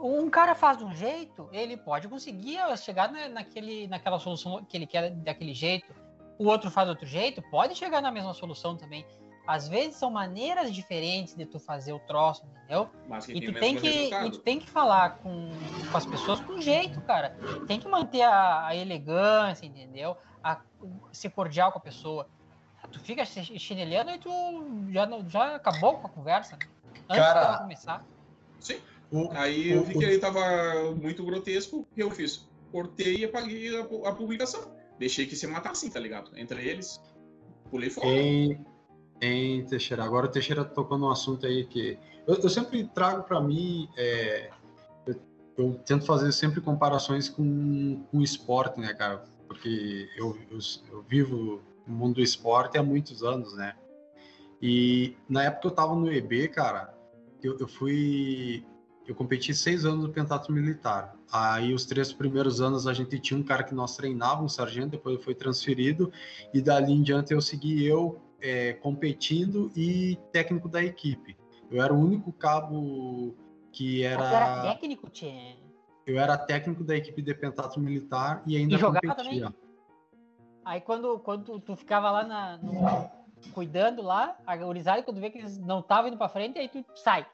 [0.01, 4.75] Um cara faz de um jeito, ele pode conseguir chegar na, naquele, naquela solução que
[4.75, 5.93] ele quer daquele jeito.
[6.39, 9.05] O outro faz de outro jeito, pode chegar na mesma solução também.
[9.45, 12.89] Às vezes são maneiras diferentes de tu fazer o troço, entendeu?
[13.07, 15.51] Mas que E tem tu, tem que, e tu tem que falar com,
[15.91, 17.35] com as pessoas com jeito, cara.
[17.67, 20.15] Tem que manter a, a elegância, entendeu?
[20.43, 20.61] A-
[21.11, 22.27] ser cordial com a pessoa.
[22.91, 24.29] Tu fica chi- chinelando e tu
[24.89, 26.55] já, não- já acabou com a conversa.
[26.57, 26.67] né?
[27.09, 28.05] Antes Cara, dela começar.
[28.59, 28.79] Sim.
[29.11, 30.39] O, Aí eu o- vi que ele tava
[30.95, 32.47] muito grotesco, o que eu fiz?
[32.71, 34.73] Cortei e apaguei a, a publicação.
[34.97, 36.31] Deixei que se matassem, tá ligado?
[36.37, 37.01] Entre eles.
[37.69, 38.07] Pulei fora.
[38.07, 38.65] Em,
[39.21, 40.03] em Teixeira.
[40.03, 41.97] Agora o Teixeira tocou num assunto aí que
[42.27, 43.89] eu, eu sempre trago para mim.
[43.97, 44.49] é,
[45.05, 45.15] eu,
[45.57, 49.23] eu tento fazer sempre comparações com, com o esporte, né, cara?
[49.47, 50.59] Porque eu, eu,
[50.91, 53.75] eu vivo no mundo do esporte há muitos anos, né?
[54.61, 56.93] E na época eu tava no EB, cara,
[57.43, 58.63] eu, eu fui.
[59.07, 61.15] Eu competi seis anos no pentatlo militar.
[61.31, 64.89] Aí os três primeiros anos a gente tinha um cara que nós treinava, um sargento,
[64.89, 66.11] depois ele foi transferido,
[66.53, 71.35] e dali em diante eu segui eu é, competindo e técnico da equipe.
[71.69, 73.35] Eu era o único cabo
[73.71, 74.61] que Ah, tu era era.
[74.61, 75.55] técnico, tchê.
[76.05, 79.53] Eu era técnico da equipe de pentatlo militar e ainda E jogava competia.
[80.63, 83.09] Aí quando, quando tu, tu ficava lá na, no-
[83.53, 86.83] cuidando lá, a gurizada, quando vê que eles não estavam indo pra frente, aí tu
[86.95, 87.25] sai.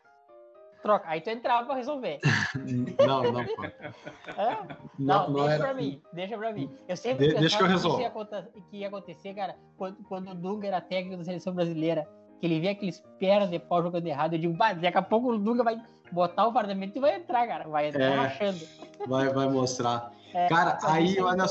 [0.87, 1.05] Troca.
[1.09, 2.19] Aí tu entrava pra resolver.
[3.05, 3.63] Não, não, pô.
[3.65, 4.57] É?
[4.97, 5.63] Não, Não, não deixa era.
[5.65, 6.69] pra mim, deixa pra mim.
[6.87, 8.05] Eu sempre De- deixa que eu resolvo.
[8.05, 12.07] aconte- que ia acontecer, cara, quando, quando o Dunga era técnico da seleção brasileira,
[12.39, 15.31] que ele via aqueles pernas de pau jogando errado, eu digo, "Bah, daqui a pouco
[15.31, 18.15] o Dunga vai botar o fardamento e vai entrar, cara, vai entrar É.
[18.15, 18.59] rachando.
[19.07, 20.11] Vai, vai mostrar.
[20.33, 21.47] É, Cara, aí olha, eu-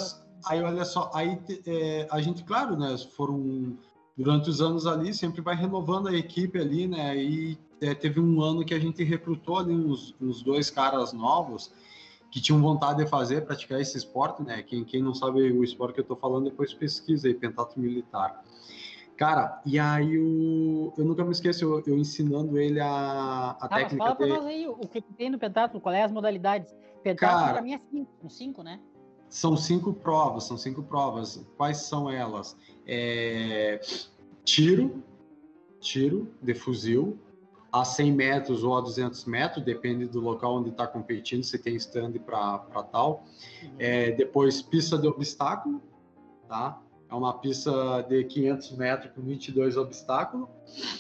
[0.47, 3.77] aí olha só, aí é, a gente, claro, né, foram
[4.17, 8.41] durante os anos ali, sempre vai renovando a equipe ali, né, e é, teve um
[8.41, 11.73] ano que a gente recrutou ali uns, uns dois caras novos
[12.31, 15.95] que tinham vontade de fazer, praticar esse esporte, né, quem, quem não sabe o esporte
[15.95, 18.43] que eu tô falando, depois pesquisa aí, pentatlo militar.
[19.17, 23.77] Cara, e aí o, eu nunca me esqueço, eu, eu ensinando ele a, a Tá,
[23.77, 24.33] mas técnica fala pra de...
[24.33, 26.75] nós aí o que tem no pentatlo, qual é as modalidades.
[27.03, 28.81] Pentatlo Cara- pra mim é cinco, um cinco, né?
[29.29, 31.45] São cinco provas, são cinco provas.
[31.57, 32.57] Quais são elas?
[32.87, 33.81] É,
[34.45, 35.03] tiro,
[35.81, 37.19] tiro de fuzil,
[37.81, 41.77] a 100 metros ou a 200 metros, depende do local onde está competindo, se tem
[41.77, 42.59] stand para
[42.91, 43.25] tal.
[43.79, 45.83] É, depois, pista de obstáculo,
[46.49, 46.81] tá?
[47.09, 50.49] É uma pista de 500 metros com 22 obstáculos.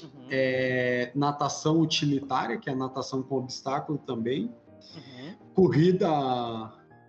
[0.03, 4.55] Uhum, É, natação utilitária, que é natação com obstáculo também
[4.95, 5.35] uhum.
[5.55, 6.09] corrida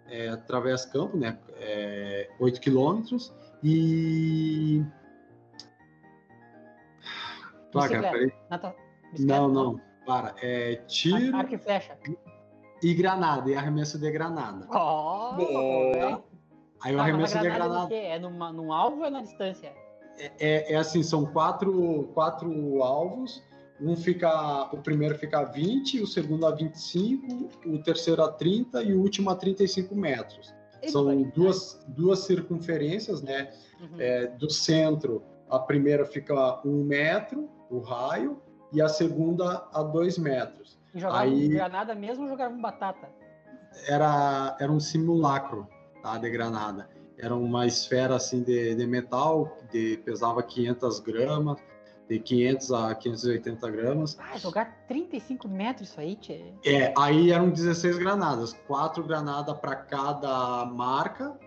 [0.07, 1.37] é, através campo, né?
[1.57, 4.81] É, 8 quilômetros e.
[7.71, 8.31] Placa, peraí.
[8.49, 8.86] Nata-
[9.19, 9.81] Não, não.
[10.05, 10.33] Para.
[10.41, 11.97] É tiro Arco e flecha.
[12.81, 14.65] e granada, e arremesso de granada.
[14.69, 16.23] Oh, Boa.
[16.81, 18.15] Aí o Ah, arremesso de granada é?
[18.15, 19.73] É numa, num alvo ou é na distância?
[20.39, 23.43] é, é assim: são quatro, quatro alvos,
[23.81, 28.83] um fica, o primeiro fica a 20, o segundo a 25, o terceiro a 30
[28.83, 30.53] e o último a 35 metros.
[30.87, 33.51] São duas, duas circunferências, né?
[33.81, 33.99] Uhum.
[33.99, 38.39] É, do centro, a primeira fica um metro, o raio,
[38.71, 40.77] e a segunda a dois metros.
[40.93, 43.09] E jogava Aí, granada mesmo ou jogava batata?
[43.87, 45.67] Era, era um simulacro
[46.01, 46.89] tá, de granada.
[47.17, 51.57] Era uma esfera assim de, de metal, de, pesava 500 gramas,
[52.07, 54.17] de 500 a 580 gramas.
[54.19, 56.53] Ah, jogar 35 metros isso aí, tchê.
[56.65, 61.37] É, aí eram 16 granadas, quatro granadas para cada marca,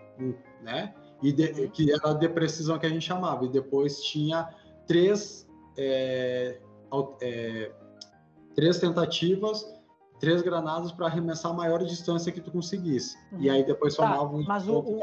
[0.61, 0.93] né?
[1.23, 1.69] E de, uhum.
[1.69, 3.45] que era de precisão que a gente chamava.
[3.45, 4.49] E depois tinha
[4.87, 6.59] três, é,
[7.21, 7.71] é,
[8.55, 9.65] três tentativas,
[10.19, 13.17] três granadas para arremessar a maior distância que tu conseguisse.
[13.31, 13.41] Uhum.
[13.41, 15.01] E aí depois tá, somava um mas o, o,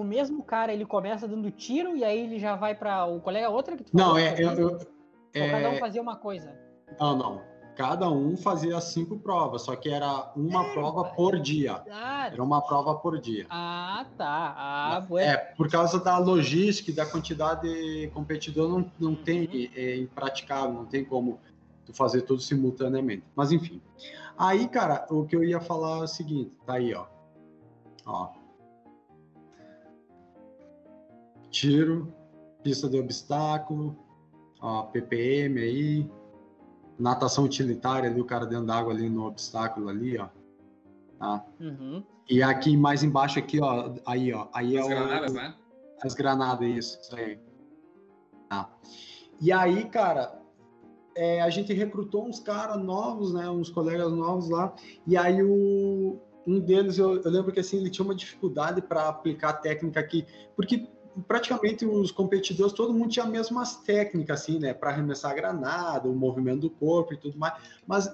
[0.00, 3.48] o, mesmo cara, ele começa dando tiro e aí ele já vai para o colega
[3.48, 4.78] outra que tu Não, é, eu, eu,
[5.34, 5.50] é...
[5.50, 6.56] cada um fazia uma coisa.
[7.00, 11.82] Não, não cada um fazia cinco provas, só que era uma é, prova por dia.
[11.86, 13.46] Era uma prova por dia.
[13.48, 14.54] Ah, tá.
[14.56, 19.68] Ah, é, por causa da logística e da quantidade de competidor, não, não tem, uhum.
[19.74, 21.40] é impraticável, não tem como
[21.84, 23.24] tu fazer tudo simultaneamente.
[23.34, 23.80] Mas enfim.
[24.36, 27.06] Aí, cara, o que eu ia falar é o seguinte, tá aí, ó.
[28.06, 28.30] Ó.
[31.50, 32.12] Tiro,
[32.62, 33.96] pista de obstáculo,
[34.60, 36.10] ó, PPM aí,
[36.98, 40.28] natação utilitária ali, o cara dentro d'água ali no obstáculo ali, ó.
[41.18, 41.44] Tá?
[41.60, 42.02] Uhum.
[42.28, 45.54] E aqui mais embaixo aqui, ó, aí, ó, aí As é granadas, o, né?
[46.02, 47.38] As granadas, isso, isso aí.
[48.48, 48.70] Tá.
[49.40, 50.40] E aí, cara,
[51.14, 54.74] é, a gente recrutou uns caras novos, né, uns colegas novos lá,
[55.06, 59.08] e aí o, um deles, eu, eu lembro que assim, ele tinha uma dificuldade para
[59.08, 60.26] aplicar a técnica aqui,
[60.56, 60.88] porque
[61.26, 64.72] praticamente os competidores, todo mundo tinha as mesmas técnicas, assim, né?
[64.72, 67.54] Para arremessar a granada, o movimento do corpo e tudo mais.
[67.86, 68.12] Mas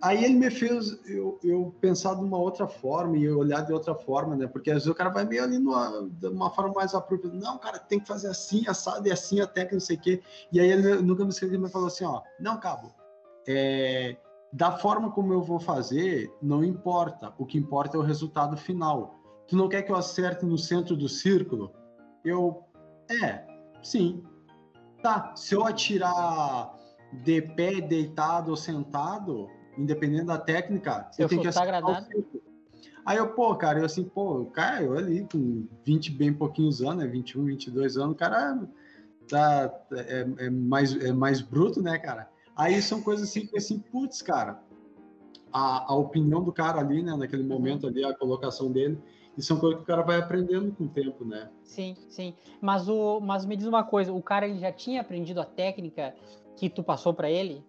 [0.00, 3.94] aí ele me fez eu, eu pensar de uma outra forma e olhar de outra
[3.94, 4.46] forma, né?
[4.46, 7.36] Porque às vezes o cara vai meio ali numa, de uma forma mais apropriada.
[7.36, 10.22] Não, cara, tem que fazer assim, assado e assim a técnica, não sei o quê.
[10.52, 12.92] E aí ele nunca me esqueceu, me falou assim, ó, não, cabo,
[13.46, 14.16] é,
[14.52, 17.32] da forma como eu vou fazer, não importa.
[17.38, 19.14] O que importa é o resultado final.
[19.46, 21.72] Tu não quer que eu acerte no centro do círculo?
[22.28, 22.64] Eu,
[23.10, 23.44] é,
[23.82, 24.22] sim.
[25.02, 26.74] Tá, se eu atirar
[27.12, 32.06] de pé, deitado ou sentado, independente da técnica, se eu tenho que acertar
[33.06, 37.04] Aí eu, pô, cara, eu assim, pô, cara, eu ali com 20 bem pouquinhos anos,
[37.04, 38.68] né, 21, 22 anos, o cara
[39.26, 42.28] tá, é, é, mais, é mais bruto, né, cara?
[42.54, 44.60] Aí são coisas assim que, assim, putz, cara,
[45.50, 48.98] a, a opinião do cara ali, né, naquele momento ali, a colocação dele,
[49.38, 51.48] e são coisas que o cara vai aprendendo com o tempo, né?
[51.62, 52.34] Sim, sim.
[52.60, 56.12] Mas, o, mas me diz uma coisa, o cara ele já tinha aprendido a técnica
[56.56, 57.64] que tu passou para ele?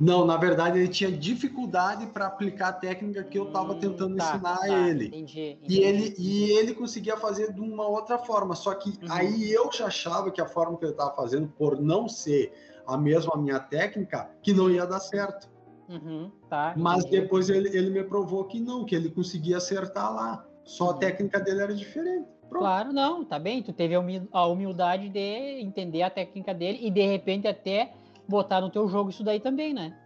[0.00, 4.16] Não, na verdade ele tinha dificuldade para aplicar a técnica que eu estava hum, tentando
[4.16, 5.08] tá, ensinar tá, a ele.
[5.08, 5.74] Entendi, entendi.
[5.74, 9.12] E ele e ele conseguia fazer de uma outra forma, só que uhum.
[9.12, 12.54] aí eu já achava que a forma que ele estava fazendo, por não ser
[12.86, 15.52] a mesma minha técnica, que não ia dar certo.
[15.88, 20.46] Uhum, tá, Mas depois ele, ele me provou que não, que ele conseguia acertar lá.
[20.64, 22.26] Só a técnica dele era diferente.
[22.48, 22.62] Pronto.
[22.62, 23.62] Claro, não, tá bem.
[23.62, 27.94] Tu teve a humildade de entender a técnica dele e de repente até
[28.28, 29.96] botar no teu jogo isso daí também, né?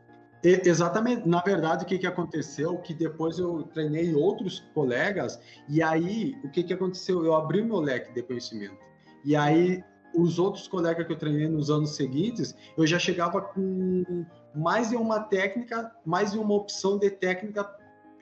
[0.44, 1.28] E, exatamente.
[1.28, 2.78] Na verdade, o que, que aconteceu?
[2.78, 7.24] Que depois eu treinei outros colegas e aí o que, que aconteceu?
[7.24, 8.76] Eu abri meu leque de conhecimento.
[9.24, 9.82] E aí
[10.14, 14.96] os outros colegas que eu treinei nos anos seguintes, eu já chegava com mais de
[14.96, 17.64] uma técnica, mais de uma opção de técnica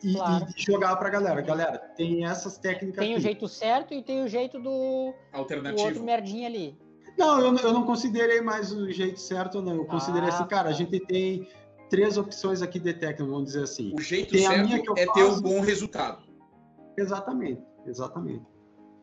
[0.04, 0.46] e, claro.
[0.56, 1.40] e jogar para a galera.
[1.40, 2.98] Galera, tem essas técnicas.
[2.98, 3.20] Tem aqui.
[3.20, 5.82] o jeito certo e tem o jeito do, Alternativo.
[5.82, 6.78] do outro merdinha ali.
[7.18, 9.76] Não, eu, eu não considerei mais o jeito certo, não.
[9.76, 10.78] Eu considerei assim, ah, assim, cara, a tá.
[10.78, 11.48] gente tem
[11.88, 13.94] três opções aqui de técnica, vamos dizer assim.
[13.96, 15.14] O jeito tem certo é faço...
[15.14, 16.22] ter um bom resultado.
[16.98, 18.44] Exatamente, exatamente.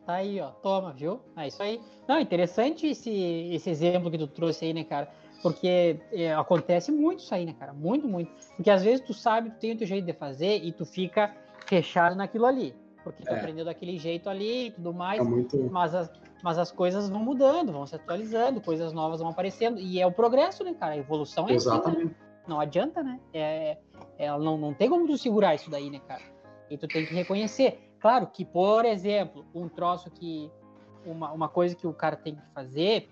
[0.04, 0.50] Tá aí, ó.
[0.50, 1.20] Toma, viu?
[1.36, 1.80] É isso aí.
[2.08, 3.10] Não, interessante esse,
[3.52, 5.08] esse exemplo que tu trouxe aí, né, cara?
[5.42, 7.72] Porque é, acontece muito isso aí, né, cara?
[7.72, 8.30] Muito, muito.
[8.54, 11.34] Porque às vezes tu sabe, tu tem o teu jeito de fazer e tu fica
[11.66, 12.74] fechado naquilo ali.
[13.02, 13.38] Porque tu é.
[13.38, 15.20] aprendeu daquele jeito ali e tudo mais.
[15.20, 15.58] É muito...
[15.70, 16.12] mas, as,
[16.44, 19.80] mas as coisas vão mudando, vão se atualizando, coisas novas vão aparecendo.
[19.80, 20.92] E é o progresso, né, cara?
[20.92, 21.98] A evolução é Exatamente.
[21.98, 22.14] Assim, né?
[22.46, 23.20] Não adianta, né?
[23.32, 23.78] É,
[24.18, 26.22] é, não, não tem como tu segurar isso daí, né, cara?
[26.70, 27.92] E tu tem que reconhecer.
[28.00, 30.50] Claro que, por exemplo, um troço que.
[31.04, 33.08] Uma, uma coisa que o cara tem que fazer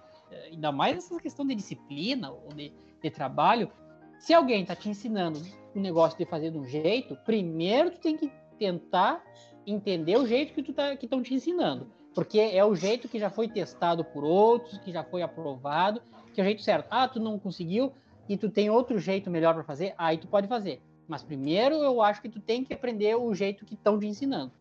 [0.51, 3.71] ainda mais essa questão de disciplina ou de, de trabalho,
[4.19, 5.41] se alguém está te ensinando
[5.75, 9.25] um negócio de fazer de um jeito, primeiro tu tem que tentar
[9.67, 13.19] entender o jeito que tu tá, que estão te ensinando, porque é o jeito que
[13.19, 16.03] já foi testado por outros, que já foi aprovado,
[16.35, 16.87] que é o jeito certo.
[16.91, 17.93] Ah, tu não conseguiu,
[18.29, 20.81] e tu tem outro jeito melhor para fazer, aí tu pode fazer.
[21.09, 24.53] Mas primeiro eu acho que tu tem que aprender o jeito que estão te ensinando.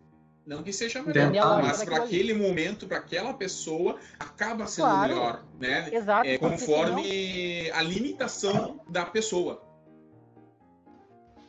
[0.50, 5.08] Não que seja melhor, mas para aquele momento, para aquela pessoa, acaba sendo Claro.
[5.14, 5.90] melhor, né?
[5.94, 6.28] Exato.
[6.28, 9.62] É, conforme a limitação da pessoa.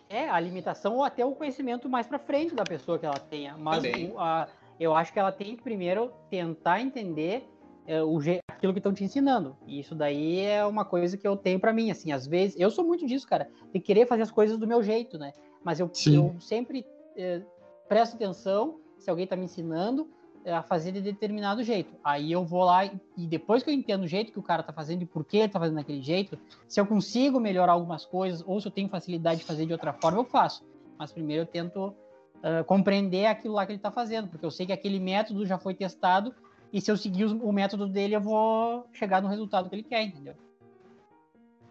[0.06, 3.56] É, a limitação ou até o conhecimento mais pra frente da pessoa que ela tenha.
[3.56, 3.82] Mas
[4.12, 4.46] o- a-
[4.78, 7.48] eu acho que ela tem que primeiro tentar entender
[7.86, 9.56] é, o aquilo que estão te ensinando.
[9.66, 12.70] E isso daí é uma coisa que eu tenho pra mim, assim, às vezes, eu
[12.70, 15.32] sou muito disso, cara, de querer fazer as coisas do meu jeito, né?
[15.64, 16.86] Mas eu, eu sempre
[17.16, 17.40] é,
[17.88, 20.08] presto atenção se alguém tá me ensinando
[20.44, 21.94] é, a fazer de determinado jeito.
[22.02, 24.72] Aí eu vou lá e, depois que eu entendo o jeito que o cara tá
[24.72, 28.42] fazendo e por que ele tá fazendo daquele jeito, se eu consigo melhorar algumas coisas
[28.46, 30.64] ou se eu tenho facilidade de fazer de outra forma, eu faço.
[30.98, 31.94] Mas primeiro eu tento
[32.42, 35.58] ah, compreender aquilo lá que ele está fazendo, porque eu sei que aquele método já
[35.58, 36.34] foi testado
[36.72, 39.82] e se eu seguir os- o método dele, eu vou chegar no resultado que ele
[39.82, 40.34] quer, entendeu?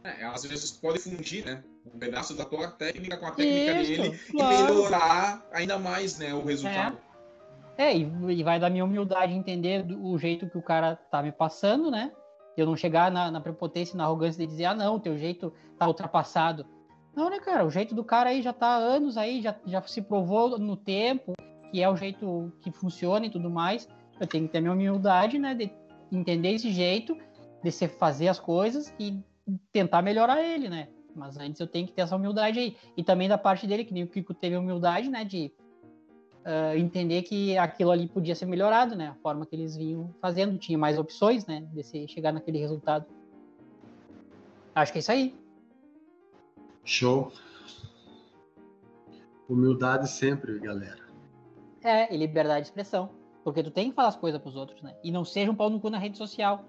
[0.03, 1.63] É, às vezes pode fundir, né?
[1.93, 4.53] Um pedaço da tua técnica com a técnica Isso, dele claro.
[4.53, 6.97] e melhorar ainda mais, né, o resultado.
[6.97, 7.08] É,
[7.95, 8.01] e,
[8.39, 12.11] e vai da minha humildade entender o jeito que o cara tá me passando, né?
[12.57, 15.87] Eu não chegar na, na prepotência na arrogância de dizer, ah, não, teu jeito tá
[15.87, 16.65] ultrapassado.
[17.15, 17.65] Não, né, cara?
[17.65, 20.75] O jeito do cara aí já tá há anos aí, já, já se provou no
[20.75, 21.33] tempo
[21.71, 23.87] que é o jeito que funciona e tudo mais.
[24.19, 25.53] Eu tenho que ter minha humildade, né?
[25.53, 25.71] De
[26.11, 27.17] entender esse jeito,
[27.63, 29.19] de se fazer as coisas e
[29.71, 30.89] tentar melhorar ele, né?
[31.15, 32.77] Mas antes eu tenho que ter essa humildade aí.
[32.97, 35.23] E também da parte dele, que nem o Kiko teve humildade, né?
[35.23, 35.53] De
[36.45, 39.09] ah, entender que aquilo ali podia ser melhorado, né?
[39.09, 41.67] A forma que eles vinham fazendo, tinha mais opções, né?
[41.71, 43.05] De se chegar naquele resultado.
[44.73, 45.35] Acho que é isso aí.
[46.83, 47.31] Show.
[49.49, 51.07] Humildade sempre, galera.
[51.83, 53.09] É, e liberdade de expressão.
[53.43, 54.95] Porque tu tem que falar as coisas pros outros, né?
[55.03, 56.65] E não seja um pau no cu na rede social.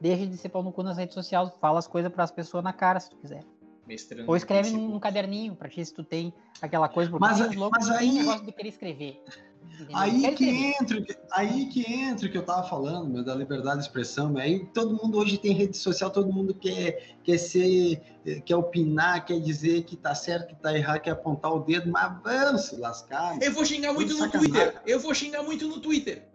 [0.00, 1.50] Deixe de ser pau no cu nas redes sociais.
[1.60, 3.44] Fala as coisas pras pessoas na cara, se tu quiser.
[3.86, 7.10] Mestrando Ou escreve num, caderninho, pra ti se tu tem aquela coisa.
[7.10, 9.22] Porque Mas- loucos mas que tem aí- negócio de querer escrever.
[9.62, 9.96] entendeu?
[9.96, 10.74] Aí que escrever.
[10.80, 13.82] entra, o que- aí que entra o que eu tava falando, meu, da liberdade de
[13.84, 14.30] expressão.
[14.30, 14.42] meu.
[14.42, 18.00] Aí todo mundo hoje tem rede social, todo mundo quer, quer ser,
[18.46, 22.22] quer opinar, quer dizer que tá certo, que tá errado, quer apontar o dedo, mas
[22.22, 23.36] vamos se lascar.
[23.42, 24.50] Eu vou xingar muito no Sacanagem.
[24.52, 24.82] Twitter.
[24.86, 26.26] Eu vou xingar muito no Twitter.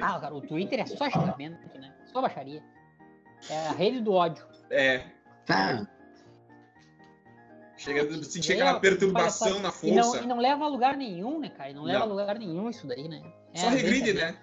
[0.00, 1.94] Ah, cara, o Twitter é só xingamento, né?
[2.12, 2.62] Só baixaria.
[3.48, 4.44] É a rede do ódio.
[4.70, 5.04] É,
[5.46, 5.86] Tá.
[7.78, 10.64] Chega, se Meu, chega na perturbação, olha na só, E não, força, e não leva
[10.64, 11.70] a lugar nenhum, né, cara?
[11.70, 12.14] E não leva a Não.
[12.16, 13.22] lugar nenhum isso daí, né?
[13.54, 14.38] É, só regride, brincadeira.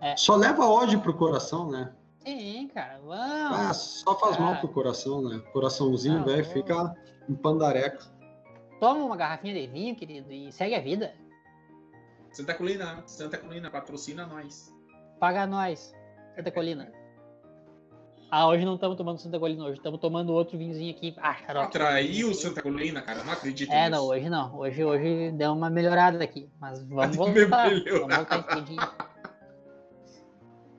[0.00, 0.16] né?
[0.16, 1.92] Só leva ódio pro coração, né?
[2.24, 3.76] Sim, cara, Ah, vamos.
[3.76, 4.56] só faz mal Ah.
[4.56, 5.40] pro coração, né?
[5.52, 6.94] Coraçãozinho, Não, velho, fica
[7.28, 8.02] em pandareco.
[8.78, 11.14] Toma uma garrafinha de vinho, querido, e segue a vida.
[12.32, 14.72] Santa Colina, Santa Colina, patrocina nós.
[15.20, 15.94] Paga nós,
[16.34, 16.92] Santa Colina.
[18.34, 21.14] Ah, hoje não estamos tomando Santa Colina, hoje estamos tomando outro vinhozinho aqui.
[21.20, 21.66] Ah, xarope.
[21.66, 23.90] Atraiu Santa Colina, cara, não acredito É, nisso.
[23.90, 24.56] não, hoje não.
[24.58, 26.48] Hoje, hoje deu uma melhorada aqui.
[26.58, 27.68] Mas vamos Deu uma voltar.
[27.70, 28.00] melhorada.
[28.00, 28.76] Vamos voltar em.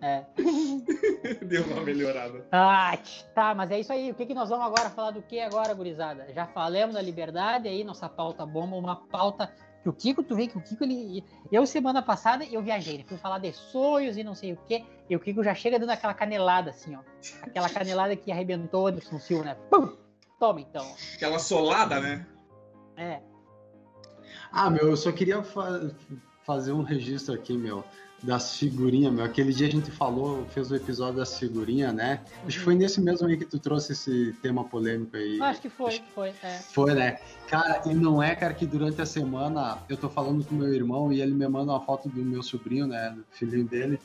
[0.01, 0.25] É.
[1.45, 2.43] Deu uma melhorada.
[2.51, 2.97] Ah,
[3.35, 4.09] tá, mas é isso aí.
[4.09, 6.25] O que, que nós vamos agora falar do que agora, gurizada?
[6.33, 10.47] Já falamos da liberdade aí, nossa pauta bomba, uma pauta que o Kiko, tu vê
[10.47, 11.23] que o Kiko, ele.
[11.51, 13.03] Eu, semana passada, eu viajei, né?
[13.05, 15.89] Fui falar de sonhos e não sei o quê, e o Kiko já chega dando
[15.91, 16.99] aquela canelada, assim, ó.
[17.41, 19.57] Aquela canelada que arrebentou o Anderson Silva, né?
[19.69, 19.95] Pum!
[20.39, 20.85] Toma, então.
[21.15, 22.25] Aquela solada, né?
[22.97, 23.21] É.
[24.51, 25.91] Ah, meu, eu só queria fa-
[26.43, 27.83] fazer um registro aqui, meu,
[28.23, 29.25] das figurinhas, meu.
[29.25, 32.21] Aquele dia a gente falou, fez o episódio das figurinhas, né?
[32.47, 35.41] Acho que foi nesse mesmo aí que tu trouxe esse tema polêmico aí.
[35.41, 36.33] Acho que foi, foi.
[36.41, 36.59] É.
[36.71, 37.17] Foi, né?
[37.47, 41.11] Cara, e não é, cara, que durante a semana eu tô falando com meu irmão
[41.11, 43.13] e ele me manda uma foto do meu sobrinho, né?
[43.15, 43.99] Do filhinho dele.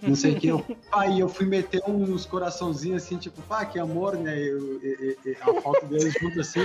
[0.00, 0.46] Não sei o que.
[0.48, 0.58] Eu,
[0.90, 4.38] pai, eu fui meter uns coraçãozinhos assim, tipo, pá, que amor, né?
[4.38, 6.60] Eu- e- e- e a foto deles junto assim.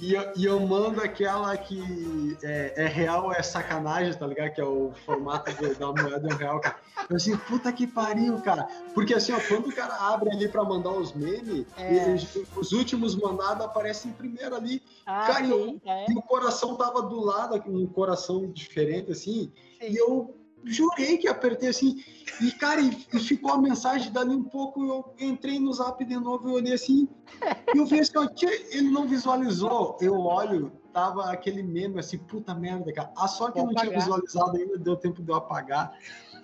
[0.00, 4.52] E eu, e eu mando aquela que é, é real, é sacanagem, tá ligado?
[4.52, 6.76] Que é o formato do- da moeda em real, cara.
[7.08, 8.66] Eu assim, puta que pariu, cara.
[8.92, 12.08] Porque assim, ó, quando o cara abre ali pra mandar os memes, É.
[12.08, 14.82] eles- os últimos mandados aparecem primeiro ali.
[15.06, 16.06] Ah, Cara, eu- sim, é.
[16.10, 19.52] E o coração tava do lado, um coração diferente, assim.
[19.80, 19.90] Sim.
[19.92, 20.34] E eu
[20.64, 22.02] jurei que apertei assim.
[22.40, 24.84] E, cara, e, e ficou a mensagem dali um pouco.
[24.84, 27.08] Eu entrei no zap de novo e olhei assim.
[27.74, 28.26] E eu vi assim, ó,
[28.72, 29.96] ele não visualizou.
[30.00, 33.12] Eu olho, tava aquele meme assim, puta merda, cara.
[33.16, 34.00] A sorte que eu não tinha apagar.
[34.02, 35.96] visualizado ainda, deu tempo de eu apagar.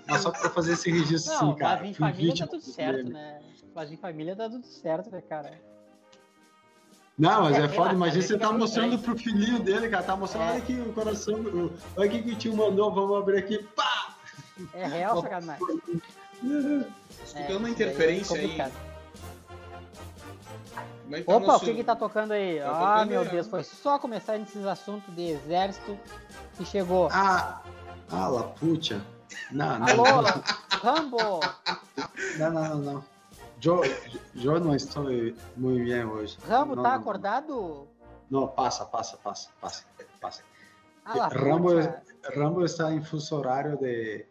[0.09, 1.81] É só pra fazer esse registro Não, assim, cara.
[1.81, 3.11] mas em família tá tudo do certo, meme.
[3.11, 3.41] né?
[3.75, 5.61] Mas em família tá tudo certo, né, cara?
[7.19, 10.03] Não, mas É, é, foda, imagina você tá mostrando pro filhinho dele, cara.
[10.03, 10.51] Tá mostrando, É.
[10.53, 13.59] olha aqui o coração, o- olha aqui que o tio mandou, vamos abrir aqui.
[13.77, 13.90] Pá!
[14.75, 15.67] É real sacanagem.
[17.25, 18.73] Escutando uma É, interferência isso daí é aí.
[21.13, 22.61] é tá Opa, o nosso- que que tá tocando aí?
[22.61, 25.99] Tá ah, tocando meu aí, Deus, foi só começar nesses assuntos de exército
[26.57, 27.09] que chegou.
[27.13, 27.63] Ah,
[28.11, 29.05] ah, la pucha.
[29.51, 30.43] Não, não, Alô, não,
[30.81, 31.41] Rambo!
[32.39, 33.05] não, não, não.
[33.63, 33.83] Eu,
[34.37, 35.05] eu não estou
[35.57, 36.39] muito bem hoje.
[36.49, 36.97] Rambo, Não, tá não.
[37.01, 37.89] acordado?
[38.31, 39.85] Não, passa, passa, passa, passa,
[40.21, 40.43] passa.
[41.05, 41.69] Ah, Rambo.
[42.35, 44.25] Rambo está em fuso horário de,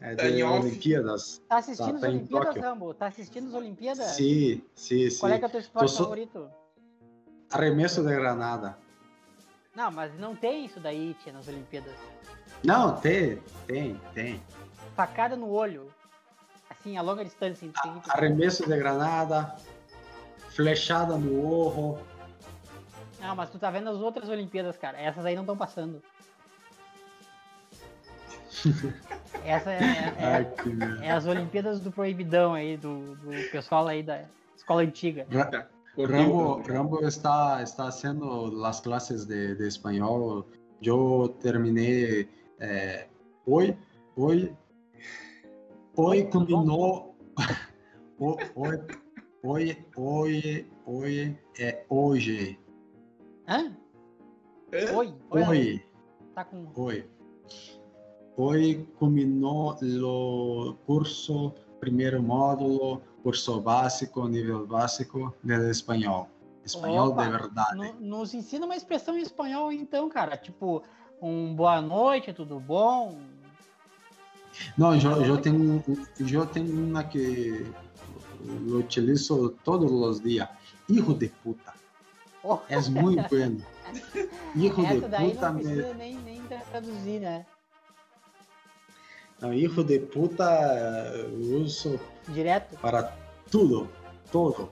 [0.00, 0.66] eh, Tá em de off.
[0.66, 1.42] Olimpíadas.
[1.48, 2.56] Tá assistindo Tá, as tá Olimpíadas.
[2.56, 2.94] Rambo?
[2.94, 4.06] Tá assistindo as Olimpíadas?
[4.12, 5.18] Sim, sim, sim.
[5.20, 6.50] Qual é que é o teu esporte só- favorito?
[7.52, 8.76] Arremesso de granada.
[9.74, 11.92] Não, mas não tem isso daí, tia, nas Olimpíadas.
[12.64, 14.42] Não, tem, tem, tem.
[14.94, 15.92] Facada no olho.
[16.68, 17.68] Assim, a longa distância.
[17.68, 19.56] que- Arremesso de granada,
[20.50, 21.98] flechada no orro.
[23.20, 24.98] Não, mas tu tá vendo as outras Olimpíadas, cara.
[24.98, 26.02] Essas aí não estão passando.
[29.44, 30.48] Essa é, é- Ai,
[31.02, 34.24] é as Olimpíadas do Proibidão aí, do, do pessoal aí da
[34.56, 35.26] escola antiga.
[35.30, 36.62] Ra- Cortou, Rambo.
[36.68, 40.46] Rambo está, está haciendo las clases de, de español.
[40.80, 42.28] Yo terminé
[42.60, 43.08] eh,
[43.44, 43.76] hoy,
[44.16, 44.56] hoy,
[45.96, 47.14] hoy culminó,
[48.18, 48.78] ho- hoy,
[49.42, 52.58] hoy, hoy, hoy, é hoje,
[53.46, 53.76] Hã?
[54.94, 55.14] Oi?
[55.30, 55.42] Oi?
[55.42, 55.84] hoy,
[56.34, 56.66] Tá com.
[56.76, 57.04] hoy.
[58.44, 66.26] Hoy culminó lo curso, primeiro módulo, curso básico, nível básico del espanhol.
[66.64, 67.76] Espanhol Opa, de verdade.
[67.76, 70.38] No- nos ensina uma expressão em espanhol, então, cara.
[70.38, 70.82] Tipo,
[71.20, 73.18] um boa noite, tudo bom?
[74.78, 75.82] No, yo, yo tengo,
[76.18, 77.66] yo tengo una que
[78.66, 80.48] lo utilizo todos los días.
[80.88, 81.74] Hijo de puta.
[82.42, 83.60] Oh, Es muy bueno.
[84.56, 85.48] Hijo de essa daí puta.
[85.52, 87.44] não Me, precisa nem, nem traduzir, né?
[89.40, 92.76] No, hijo de puta uso Direto.
[92.78, 93.16] para
[93.50, 93.88] tudo.
[94.30, 94.70] Todo.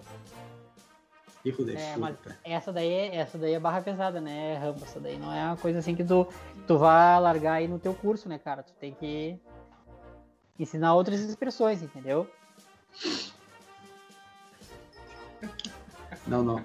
[1.45, 2.39] Hijo de É, mas puta.
[2.45, 4.85] essa daí, é- essa daí é barra pesada, né, Rambo?
[4.85, 6.27] Essa daí não é uma coisa assim que tu,
[6.67, 8.63] tu vai largar aí no teu curso, né, cara?
[8.63, 9.39] Tu tem que
[10.59, 12.27] ensinar outras expressões, entendeu?
[16.27, 16.63] Não, não.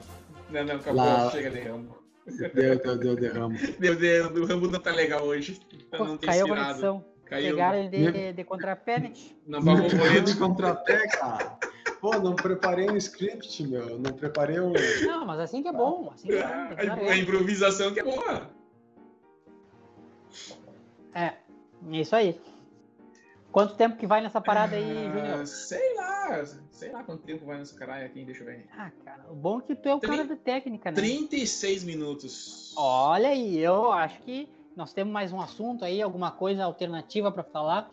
[0.50, 1.04] Não, não, acabou.
[1.04, 2.04] Lá- Chega de Rambo.
[2.26, 3.58] Deu, deu, deu derramo.
[3.80, 5.60] Meu Deus, o Rambo não tá legal hoje.
[5.92, 7.06] Pô, não tem caiu a conexão.
[7.34, 7.52] Caiu.
[7.56, 9.14] Pegaram ele de, de contrapé, né?
[9.48, 10.32] Não o Caiu boleto.
[10.32, 11.58] de contrapé, cara.
[12.00, 13.98] Pô, não preparei um script, meu.
[13.98, 14.72] Não preparei o.
[15.06, 16.12] Não, mas assim que é bom.
[16.14, 16.76] Assim que é bom.
[17.06, 18.50] que A improvisação que é boa.
[21.14, 21.36] É, é
[21.92, 22.40] isso aí.
[23.52, 25.48] Quanto tempo que vai nessa parada aí, Ah, Júnior?
[25.48, 26.46] sei lá.
[26.72, 28.66] Sei lá quanto tempo vai nessa caralho aqui, deixa eu ver.
[28.76, 30.96] Ah, cara, o bom é que tu é o cara da técnica, né?
[30.96, 32.74] 36 minutos.
[32.76, 37.44] Olha aí, eu acho que nós temos mais um assunto aí, alguma coisa alternativa para
[37.44, 37.90] falar.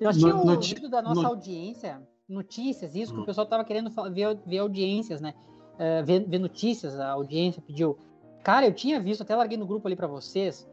[0.00, 3.22] Nós No- tínhamos noti- ouvido da nossa no- audiência notícias, isso que Hum.
[3.22, 5.32] o pessoal tava querendo ver, ver audiências, né?
[5.78, 7.96] Eh, ver, ver notícias, a audiência pediu.
[8.42, 10.68] Cara, eu tinha visto, até larguei no grupo ali para vocês,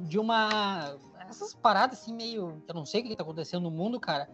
[0.00, 0.96] de uma.
[1.28, 2.62] Essas paradas assim, meio.
[2.68, 4.28] Eu não sei o que, que tá acontecendo no mundo, cara.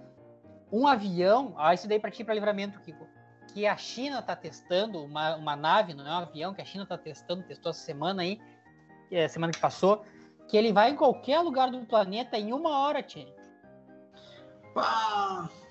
[0.70, 1.54] Um avião.
[1.56, 3.06] Ah, isso daí pra ti, pra livramento, Kiko.
[3.54, 6.86] Que a China tá testando, uma, uma nave, não é um avião, que a China
[6.86, 8.38] tá testando, testou essa semana aí,
[9.16, 10.04] é semana que passou,
[10.48, 13.26] que ele vai em qualquer lugar do planeta em uma hora, Tchê.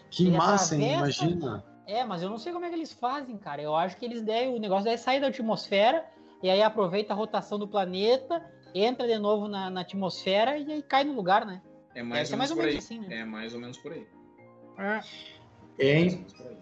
[0.09, 0.93] Que Ele massa, hein?
[0.93, 1.63] Imagina.
[1.87, 3.61] É, mas eu não sei como é que eles fazem, cara.
[3.61, 6.05] Eu acho que eles devem, o negócio deve sair da atmosfera
[6.43, 10.81] e aí aproveita a rotação do planeta, entra de novo na, na atmosfera e aí
[10.81, 11.61] cai no lugar, né?
[11.93, 12.71] É mais Deve ou mais menos ou por aí.
[12.71, 13.17] menos assim, né?
[13.17, 14.07] É mais ou menos por aí.
[14.77, 14.83] É.
[14.83, 15.05] Mais
[15.79, 16.09] ou Hein?
[16.11, 16.57] menos por aí.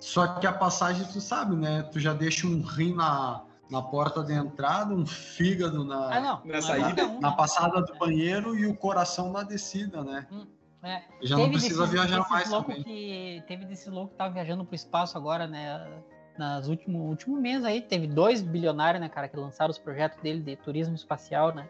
[0.00, 1.82] Só que a passagem, tu sabe, né?
[1.92, 6.44] Tu já deixa um rim na, na porta de entrada, um fígado na, Ah, não.
[6.44, 10.26] Na não saída, na passada do banheiro e o coração na descida, né?
[10.82, 11.02] É.
[11.22, 12.84] Já não Teve precisa desses- viajar desses mais louco também.
[12.84, 16.00] que Teve desse louco que tava viajando pro espaço agora, né?
[16.38, 20.40] Nas último, último mês aí, teve dois bilionários, né, cara, que lançaram os projetos dele
[20.40, 21.66] de turismo espacial, né?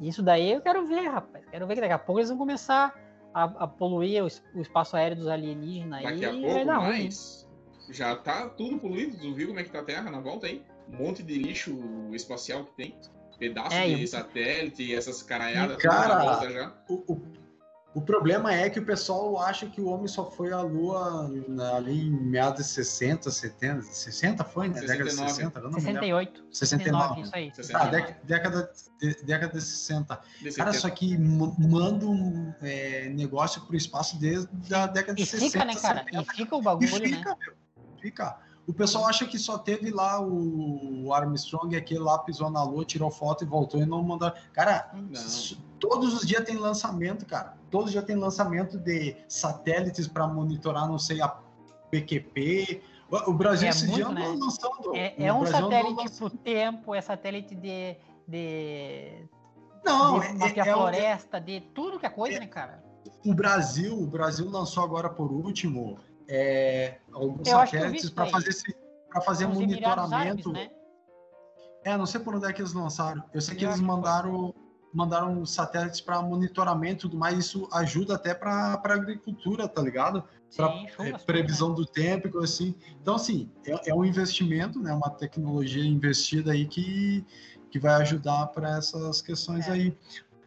[0.00, 1.44] Isso daí eu quero ver, rapaz.
[1.50, 2.94] Quero ver que daqui a pouco eles vão começar
[3.34, 6.04] a, a poluir o, o espaço aéreo dos alienígenas aí.
[6.04, 6.88] Daqui a e pouco vai dar ruim.
[6.88, 7.48] mais.
[7.90, 9.18] Já tá tudo poluído.
[9.18, 10.64] Tu viu como é que tá a Terra na volta aí?
[10.92, 11.78] Um monte de lixo
[12.12, 12.98] espacial que tem.
[13.38, 16.72] Pedaço É, de e- satélite, essas caralhadas Cara, já.
[16.88, 17.22] O, o,
[17.96, 21.28] o problema é que o pessoal acha que o homem só foi à Lua
[21.76, 23.82] ali em meados de 60, 70.
[23.82, 24.80] 60 foi, né?
[24.80, 25.34] Década de 69.
[25.34, 25.92] 60, eu não me lembro.
[25.92, 26.44] 68.
[26.52, 27.20] 69.
[27.22, 27.52] isso aí.
[27.54, 27.72] 69.
[27.72, 30.20] Tá, dec- década, de, década de 60.
[30.42, 35.26] Desse Cara, só que manda um é, negócio pro espaço desde a década de E
[35.26, 35.50] 60.
[35.50, 36.04] fica, né, cara?
[36.04, 36.22] 70.
[36.22, 37.08] E fica o E bagulho, né?
[37.16, 37.54] fica, meu.
[38.00, 38.43] Fica.
[38.66, 43.10] O pessoal acha que só teve lá o Armstrong, aquele lá pisou na lua, tirou
[43.10, 44.32] foto e voltou e não mandou.
[44.52, 45.58] Cara, Não.
[45.78, 47.58] todos os dias tem lançamento, cara.
[47.70, 51.28] Todos os dias tem lançamento de satélites para monitorar, não sei, a
[51.90, 52.82] PQP.
[53.26, 54.26] O Brasil É esse muito, dia né?
[54.26, 54.96] andou lançando.
[54.96, 57.96] É, o é um satélite pro tempo, é satélite de,
[58.26, 59.28] de,
[59.84, 62.82] Não, de é, é- é floresta, de tudo que é coisa, né, cara?
[63.26, 65.98] o Brasil, o Brasil lançou agora por último
[66.28, 68.76] é, alguns Eu satélites para fazer esse,
[69.08, 70.14] para fazer Os monitoramento.
[70.14, 70.70] Árabes, né?
[71.84, 73.22] É, não sei por onde é que eles lançaram.
[73.32, 74.54] Eu sei que eles mandaram
[74.94, 77.36] mandaram satélites para monitoramento e tudo mais.
[77.36, 80.22] Isso ajuda até para agricultura, tá ligado?
[80.50, 80.70] Show
[81.00, 82.76] é, previsão do tempo e coisa assim.
[83.02, 84.94] Então, assim, é, é um investimento, né?
[84.94, 87.26] Uma tecnologia investida aí que,
[87.72, 89.72] que vai ajudar para essas questões É.
[89.72, 89.98] aí.